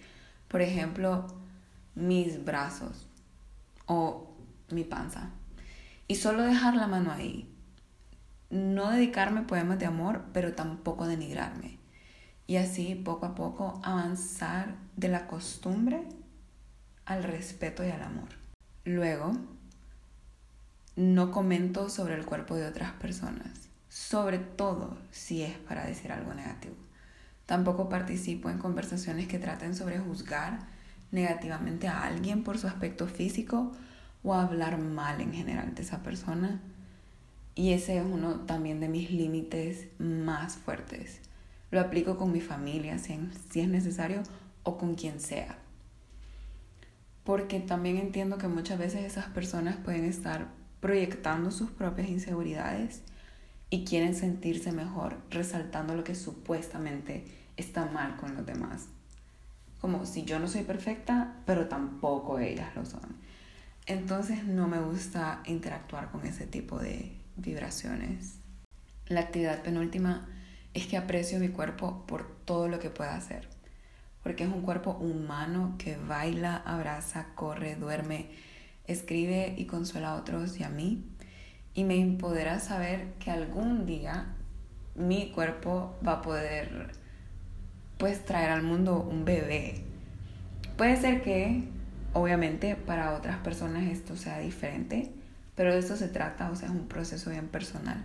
Por 0.49 0.63
ejemplo, 0.63 1.27
mis 1.95 2.45
brazos 2.45 3.07
o 3.87 4.31
mi 4.71 4.85
panza. 4.85 5.31
Y 6.07 6.17
solo 6.17 6.43
dejar 6.43 6.75
la 6.75 6.87
mano 6.87 7.13
ahí. 7.13 7.49
No 8.51 8.91
dedicarme 8.91 9.43
poemas 9.43 9.79
de 9.79 9.87
amor, 9.87 10.25
pero 10.33 10.55
tampoco 10.55 11.07
denigrarme. 11.07 11.80
Y 12.51 12.57
así 12.57 12.97
poco 12.97 13.27
a 13.27 13.37
poco 13.37 13.81
avanzar 13.85 14.75
de 14.97 15.07
la 15.07 15.29
costumbre 15.29 16.03
al 17.05 17.23
respeto 17.23 17.87
y 17.87 17.91
al 17.91 18.03
amor. 18.03 18.27
Luego, 18.85 19.37
no 20.97 21.31
comento 21.31 21.89
sobre 21.89 22.17
el 22.17 22.27
cuerpo 22.27 22.57
de 22.57 22.67
otras 22.67 22.91
personas, 22.95 23.69
sobre 23.89 24.39
todo 24.39 24.99
si 25.13 25.43
es 25.43 25.57
para 25.59 25.87
decir 25.87 26.11
algo 26.11 26.35
negativo. 26.35 26.75
Tampoco 27.47 27.89
participo 27.89 28.51
en 28.51 28.59
conversaciones 28.59 29.29
que 29.29 29.39
traten 29.39 29.77
sobre 29.77 30.01
juzgar 30.01 30.59
negativamente 31.13 31.87
a 31.87 32.03
alguien 32.03 32.43
por 32.43 32.59
su 32.59 32.67
aspecto 32.67 33.07
físico 33.07 33.71
o 34.25 34.35
hablar 34.35 34.77
mal 34.79 35.21
en 35.21 35.33
general 35.33 35.73
de 35.77 35.83
esa 35.83 36.03
persona. 36.03 36.61
Y 37.55 37.75
ese 37.75 37.99
es 37.99 38.05
uno 38.05 38.41
también 38.41 38.81
de 38.81 38.89
mis 38.89 39.13
límites 39.13 39.87
más 40.01 40.57
fuertes. 40.57 41.30
Lo 41.71 41.81
aplico 41.81 42.17
con 42.17 42.33
mi 42.33 42.41
familia 42.41 42.99
si 42.99 43.61
es 43.61 43.69
necesario 43.69 44.23
o 44.63 44.77
con 44.77 44.95
quien 44.95 45.21
sea. 45.21 45.59
Porque 47.25 47.61
también 47.61 47.97
entiendo 47.97 48.39
que 48.39 48.49
muchas 48.49 48.79
veces 48.79 49.05
esas 49.05 49.27
personas 49.27 49.77
pueden 49.77 50.05
estar 50.05 50.49
proyectando 50.81 51.51
sus 51.51 51.71
propias 51.71 52.09
inseguridades 52.09 53.03
y 53.69 53.85
quieren 53.85 54.15
sentirse 54.15 54.73
mejor 54.73 55.17
resaltando 55.31 55.95
lo 55.95 56.03
que 56.03 56.15
supuestamente 56.15 57.25
está 57.57 57.87
mal 57.87 58.17
con 58.17 58.35
los 58.35 58.45
demás. 58.45 58.89
Como 59.81 60.05
si 60.07 60.25
yo 60.25 60.39
no 60.41 60.49
soy 60.49 60.65
perfecta, 60.65 61.37
pero 61.47 61.69
tampoco 61.69 62.39
ellas 62.39 62.75
lo 62.75 62.85
son. 62.85 63.17
Entonces 63.87 64.45
no 64.45 64.69
me 64.69 64.81
gusta 64.81 65.43
interactuar 65.47 66.11
con 66.11 66.27
ese 66.27 66.47
tipo 66.47 66.79
de 66.79 67.17
vibraciones. 67.37 68.37
La 69.07 69.21
actividad 69.21 69.63
penúltima 69.63 70.29
es 70.75 70.87
que 70.87 70.97
aprecio 70.97 71.39
mi 71.39 71.49
cuerpo 71.49 72.05
por 72.07 72.37
todo 72.45 72.69
lo 72.69 72.79
que 72.79 72.91
pueda 72.91 73.15
hacer. 73.15 73.49
Porque 74.23 74.45
es 74.45 74.51
un 74.51 74.63
cuerpo 74.63 74.93
humano 74.93 75.77
que 75.79 75.97
baila, 75.97 76.57
abraza, 76.57 77.29
corre, 77.35 77.75
duerme, 77.75 78.29
escribe 78.87 79.55
y 79.57 79.67
consuela 79.67 80.11
a 80.11 80.17
otros 80.17 80.59
y 80.61 80.65
a 80.65 80.69
mí. 80.69 81.05
Y 81.75 81.85
me 81.85 81.99
empodera 82.01 82.61
saber 82.61 83.15
que 83.19 83.31
algún 83.31 83.87
día 83.87 84.35
mi 84.95 85.31
cuerpo 85.31 85.99
va 86.07 86.15
a 86.15 86.23
poder 86.23 86.91
pues 87.99 88.25
traer 88.25 88.51
al 88.51 88.63
mundo 88.63 89.01
un 89.01 89.25
bebé. 89.25 89.85
Puede 90.77 90.97
ser 90.97 91.23
que, 91.23 91.65
obviamente, 92.13 92.75
para 92.75 93.15
otras 93.15 93.39
personas 93.39 93.85
esto 93.85 94.17
sea 94.17 94.39
diferente, 94.39 95.13
pero 95.55 95.73
de 95.73 95.81
eso 95.81 95.97
se 95.97 96.09
trata, 96.09 96.51
o 96.51 96.57
sea, 96.57 96.69
es 96.69 96.75
un 96.75 96.89
proceso 96.89 97.31
bien 97.31 97.49
personal. 97.49 98.05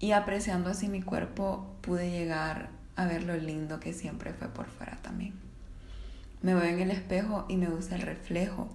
Y 0.00 0.10
apreciando 0.12 0.70
así 0.70 0.88
mi 0.88 1.02
cuerpo, 1.02 1.76
pude 1.82 2.10
llegar 2.10 2.70
a 2.96 3.06
ver 3.06 3.22
lo 3.22 3.36
lindo 3.36 3.78
que 3.78 3.92
siempre 3.92 4.32
fue 4.32 4.48
por 4.48 4.66
fuera 4.66 4.98
también. 5.02 5.34
Me 6.42 6.54
veo 6.54 6.64
en 6.64 6.80
el 6.80 6.90
espejo 6.90 7.46
y 7.48 7.56
me 7.56 7.68
gusta 7.68 7.94
el 7.94 8.02
reflejo 8.02 8.68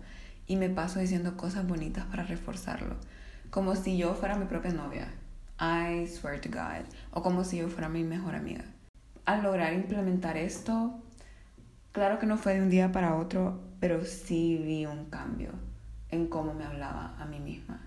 y 0.48 0.56
me 0.56 0.70
paso 0.70 1.00
diciendo 1.00 1.36
cosas 1.36 1.68
bonitas 1.68 2.06
para 2.06 2.24
reforzarlo, 2.24 2.96
como 3.50 3.76
si 3.76 3.98
yo 3.98 4.14
fuera 4.14 4.38
mi 4.38 4.46
propia 4.46 4.72
novia. 4.72 5.12
I 5.60 6.08
swear 6.08 6.40
to 6.40 6.50
God. 6.50 6.86
O 7.12 7.22
como 7.22 7.44
si 7.44 7.58
yo 7.58 7.68
fuera 7.68 7.90
mi 7.90 8.04
mejor 8.04 8.36
amiga 8.36 8.64
al 9.26 9.42
lograr 9.42 9.74
implementar 9.74 10.38
esto, 10.38 11.02
claro 11.92 12.20
que 12.20 12.28
no 12.28 12.38
fue 12.38 12.54
de 12.54 12.62
un 12.62 12.70
día 12.70 12.92
para 12.92 13.16
otro, 13.16 13.60
pero 13.80 14.06
sí 14.06 14.62
vi 14.64 14.86
un 14.86 15.06
cambio 15.06 15.50
en 16.10 16.28
cómo 16.28 16.54
me 16.54 16.64
hablaba 16.64 17.16
a 17.20 17.26
mí 17.26 17.40
misma. 17.40 17.82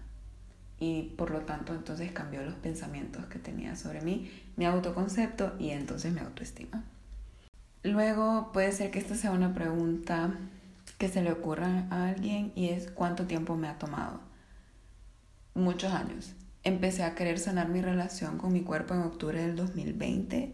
Y 0.81 1.15
por 1.17 1.31
lo 1.31 1.41
tanto 1.41 1.75
entonces 1.75 2.13
cambió 2.13 2.43
los 2.43 2.55
pensamientos 2.55 3.27
que 3.27 3.39
tenía 3.39 3.75
sobre 3.77 4.01
mí, 4.01 4.31
mi 4.57 4.65
autoconcepto 4.65 5.55
y 5.59 5.71
entonces 5.71 6.13
mi 6.13 6.21
autoestima. 6.21 6.85
Luego 7.83 8.51
puede 8.53 8.73
ser 8.73 8.91
que 8.91 8.99
esta 8.99 9.15
sea 9.15 9.33
una 9.33 9.55
pregunta 9.55 10.35
que 10.99 11.09
se 11.09 11.23
le 11.23 11.33
ocurra 11.33 11.87
a 11.91 12.09
alguien 12.09 12.53
y 12.55 12.69
es 12.69 12.91
¿cuánto 12.91 13.27
tiempo 13.27 13.57
me 13.57 13.69
ha 13.69 13.79
tomado? 13.79 14.21
Muchos 15.55 15.93
años. 15.93 16.33
Empecé 16.65 17.03
a 17.03 17.15
querer 17.15 17.39
sanar 17.39 17.69
mi 17.69 17.81
relación 17.81 18.39
con 18.39 18.53
mi 18.53 18.63
cuerpo 18.63 18.95
en 18.95 19.01
octubre 19.01 19.41
del 19.41 19.57
2020 19.57 20.53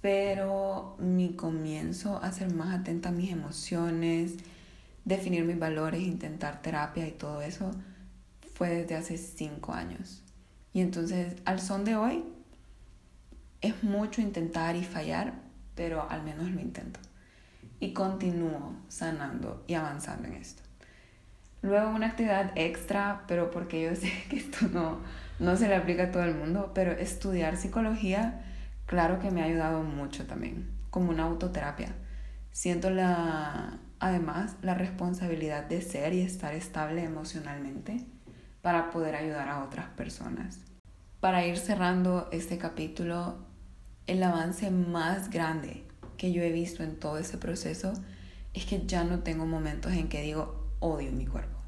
pero 0.00 0.96
mi 0.98 1.34
comienzo 1.34 2.22
a 2.22 2.32
ser 2.32 2.54
más 2.54 2.78
atenta 2.78 3.10
a 3.10 3.12
mis 3.12 3.30
emociones, 3.30 4.34
definir 5.04 5.44
mis 5.44 5.58
valores, 5.58 6.00
intentar 6.00 6.62
terapia 6.62 7.06
y 7.06 7.12
todo 7.12 7.42
eso 7.42 7.70
fue 8.60 8.68
desde 8.68 8.94
hace 8.94 9.16
cinco 9.16 9.72
años. 9.72 10.22
Y 10.74 10.82
entonces, 10.82 11.36
al 11.46 11.60
son 11.60 11.82
de 11.86 11.96
hoy, 11.96 12.22
es 13.62 13.82
mucho 13.82 14.20
intentar 14.20 14.76
y 14.76 14.84
fallar, 14.84 15.32
pero 15.74 16.06
al 16.10 16.22
menos 16.24 16.50
lo 16.50 16.60
intento. 16.60 17.00
Y 17.78 17.94
continúo 17.94 18.74
sanando 18.88 19.64
y 19.66 19.72
avanzando 19.72 20.28
en 20.28 20.34
esto. 20.34 20.62
Luego 21.62 21.88
una 21.88 22.08
actividad 22.08 22.52
extra, 22.54 23.24
pero 23.26 23.50
porque 23.50 23.82
yo 23.82 23.96
sé 23.96 24.12
que 24.28 24.36
esto 24.36 24.68
no, 24.68 24.98
no 25.38 25.56
se 25.56 25.66
le 25.66 25.76
aplica 25.76 26.02
a 26.02 26.10
todo 26.10 26.24
el 26.24 26.34
mundo, 26.34 26.72
pero 26.74 26.92
estudiar 26.92 27.56
psicología 27.56 28.44
claro 28.84 29.20
que 29.20 29.30
me 29.30 29.40
ha 29.40 29.46
ayudado 29.46 29.84
mucho 29.84 30.26
también, 30.26 30.70
como 30.90 31.08
una 31.08 31.22
autoterapia. 31.22 31.94
Siento 32.52 32.90
la, 32.90 33.78
además 34.00 34.56
la 34.60 34.74
responsabilidad 34.74 35.64
de 35.64 35.80
ser 35.80 36.12
y 36.12 36.20
estar 36.20 36.54
estable 36.54 37.04
emocionalmente 37.04 38.04
para 38.62 38.90
poder 38.90 39.14
ayudar 39.14 39.48
a 39.48 39.64
otras 39.64 39.86
personas. 39.90 40.58
Para 41.20 41.46
ir 41.46 41.58
cerrando 41.58 42.28
este 42.32 42.58
capítulo, 42.58 43.38
el 44.06 44.22
avance 44.22 44.70
más 44.70 45.30
grande 45.30 45.84
que 46.16 46.32
yo 46.32 46.42
he 46.42 46.52
visto 46.52 46.82
en 46.82 46.96
todo 46.96 47.18
ese 47.18 47.38
proceso 47.38 47.92
es 48.54 48.66
que 48.66 48.86
ya 48.86 49.04
no 49.04 49.20
tengo 49.20 49.46
momentos 49.46 49.92
en 49.92 50.08
que 50.08 50.22
digo 50.22 50.70
odio 50.80 51.12
mi 51.12 51.26
cuerpo. 51.26 51.58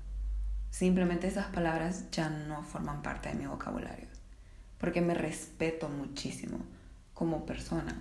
Simplemente 0.71 1.27
esas 1.27 1.47
palabras 1.47 2.11
ya 2.11 2.31
no 2.31 2.63
forman 2.63 3.03
parte 3.03 3.29
de 3.29 3.35
mi 3.35 3.47
vocabulario, 3.47 4.09
porque 4.79 5.01
me 5.03 5.15
respeto 5.15 5.89
muchísimo 5.89 6.59
como 7.15 7.45
persona. 7.45 7.95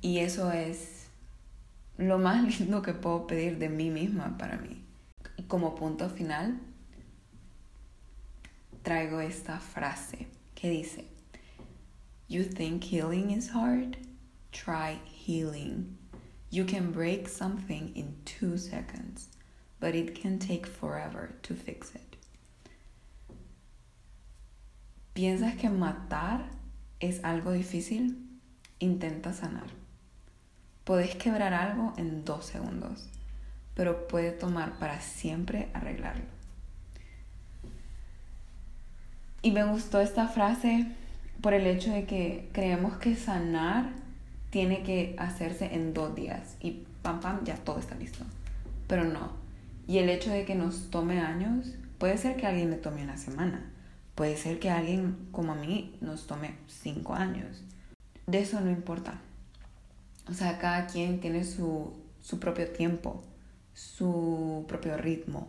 Y 0.00 0.18
eso 0.18 0.52
es 0.52 1.08
lo 1.98 2.18
más 2.18 2.60
lindo 2.60 2.82
que 2.82 2.94
puedo 2.94 3.26
pedir 3.26 3.58
de 3.58 3.68
mí 3.68 3.90
misma 3.90 4.38
para 4.38 4.56
mí. 4.56 4.84
Y 5.36 5.42
como 5.42 5.74
punto 5.74 6.08
final, 6.08 6.60
traigo 8.86 9.20
esta 9.20 9.58
frase 9.58 10.28
que 10.54 10.70
dice, 10.70 11.04
You 12.28 12.44
think 12.44 12.84
healing 12.84 13.32
is 13.32 13.50
hard? 13.50 13.96
Try 14.52 15.00
healing. 15.04 15.98
You 16.50 16.64
can 16.64 16.92
break 16.92 17.28
something 17.28 17.90
in 17.96 18.14
two 18.24 18.56
seconds, 18.56 19.28
but 19.80 19.96
it 19.96 20.14
can 20.14 20.38
take 20.38 20.66
forever 20.66 21.34
to 21.42 21.54
fix 21.54 21.96
it. 21.96 22.16
¿Piensas 25.14 25.56
que 25.56 25.68
matar 25.68 26.44
es 27.00 27.24
algo 27.24 27.50
difícil, 27.50 28.16
intenta 28.78 29.32
sanar. 29.32 29.70
Podés 30.84 31.16
quebrar 31.16 31.54
algo 31.54 31.92
en 31.96 32.24
dos 32.24 32.46
segundos, 32.46 33.08
pero 33.74 34.06
puede 34.06 34.30
tomar 34.30 34.78
para 34.78 35.00
siempre 35.00 35.70
arreglarlo. 35.74 36.35
Y 39.46 39.52
me 39.52 39.62
gustó 39.62 40.00
esta 40.00 40.26
frase 40.26 40.88
por 41.40 41.54
el 41.54 41.68
hecho 41.68 41.92
de 41.92 42.04
que 42.04 42.48
creemos 42.50 42.96
que 42.96 43.14
sanar 43.14 43.92
tiene 44.50 44.82
que 44.82 45.14
hacerse 45.20 45.72
en 45.72 45.94
dos 45.94 46.16
días 46.16 46.56
y 46.60 46.84
pam 47.02 47.20
pam 47.20 47.44
ya 47.44 47.54
todo 47.54 47.78
está 47.78 47.94
listo. 47.94 48.24
Pero 48.88 49.04
no. 49.04 49.34
Y 49.86 49.98
el 49.98 50.08
hecho 50.08 50.32
de 50.32 50.44
que 50.44 50.56
nos 50.56 50.90
tome 50.90 51.20
años, 51.20 51.76
puede 51.98 52.18
ser 52.18 52.36
que 52.36 52.48
alguien 52.48 52.70
le 52.70 52.76
tome 52.76 53.04
una 53.04 53.16
semana, 53.16 53.70
Puede 54.16 54.36
ser 54.36 54.58
que 54.58 54.68
alguien 54.68 55.28
como 55.30 55.52
a 55.52 55.54
mí 55.54 55.96
nos 56.00 56.26
tome 56.26 56.56
cinco 56.66 57.14
años. 57.14 57.62
De 58.26 58.40
eso 58.40 58.60
no 58.60 58.68
importa. 58.68 59.20
O 60.28 60.34
sea, 60.34 60.58
cada 60.58 60.88
quien 60.88 61.20
tiene 61.20 61.44
su, 61.44 61.92
su 62.20 62.40
propio 62.40 62.68
tiempo, 62.72 63.22
su 63.74 64.64
propio 64.66 64.96
ritmo. 64.96 65.46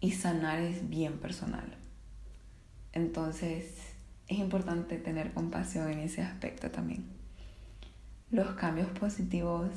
Y 0.00 0.12
sanar 0.12 0.60
es 0.60 0.88
bien 0.88 1.18
personal. 1.18 1.77
Entonces, 2.92 3.74
es 4.28 4.38
importante 4.38 4.98
tener 4.98 5.32
compasión 5.32 5.90
en 5.90 6.00
ese 6.00 6.22
aspecto 6.22 6.70
también. 6.70 7.06
Los 8.30 8.50
cambios 8.56 8.88
positivos, 8.90 9.70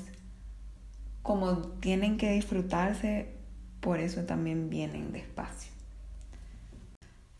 como 1.22 1.57
tienen 1.80 2.18
que 2.18 2.32
disfrutarse, 2.32 3.34
por 3.80 3.99
eso 3.99 4.24
también 4.24 4.70
vienen 4.70 5.12
despacio. 5.12 5.72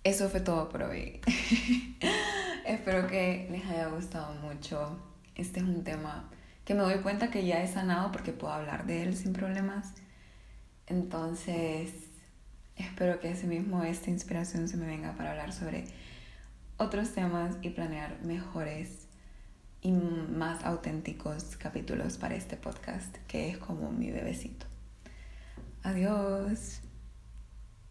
Eso 0.04 0.30
fue 0.30 0.40
todo 0.40 0.70
por 0.70 0.84
hoy. 0.84 1.22
Espero 2.66 3.08
que 3.08 3.48
les 3.52 3.66
haya 3.66 3.88
gustado 3.88 4.34
mucho. 4.36 5.00
Este 5.36 5.60
es 5.60 5.66
un 5.66 5.84
tema 5.84 6.30
que 6.66 6.74
me 6.74 6.82
doy 6.82 7.00
cuenta 7.00 7.30
que 7.30 7.46
ya 7.46 7.62
he 7.62 7.68
sanado 7.68 8.12
porque 8.12 8.32
puedo 8.32 8.54
hablar 8.54 8.86
de 8.86 9.04
él 9.04 9.16
sin 9.16 9.34
problemas. 9.34 9.94
Entonces, 10.88 11.92
espero 12.76 13.20
que 13.20 13.32
mismo 13.48 13.84
esta 13.84 14.10
inspiración 14.10 14.68
se 14.68 14.78
me 14.78 14.86
venga 14.86 15.16
para 15.16 15.32
hablar 15.32 15.54
sobre 15.54 15.86
otros 16.78 17.12
temas 17.12 17.58
y 17.62 17.70
planear 17.70 18.22
mejores 18.24 19.08
y 19.82 19.92
más 19.92 20.64
auténticos 20.64 21.56
capítulos 21.58 22.18
para 22.18 22.36
este 22.36 22.58
podcast, 22.58 23.18
que 23.28 23.50
es 23.50 23.58
como 23.58 23.92
mi 23.92 24.12
bebecito. 24.12 24.66
Adiós. 25.84 26.81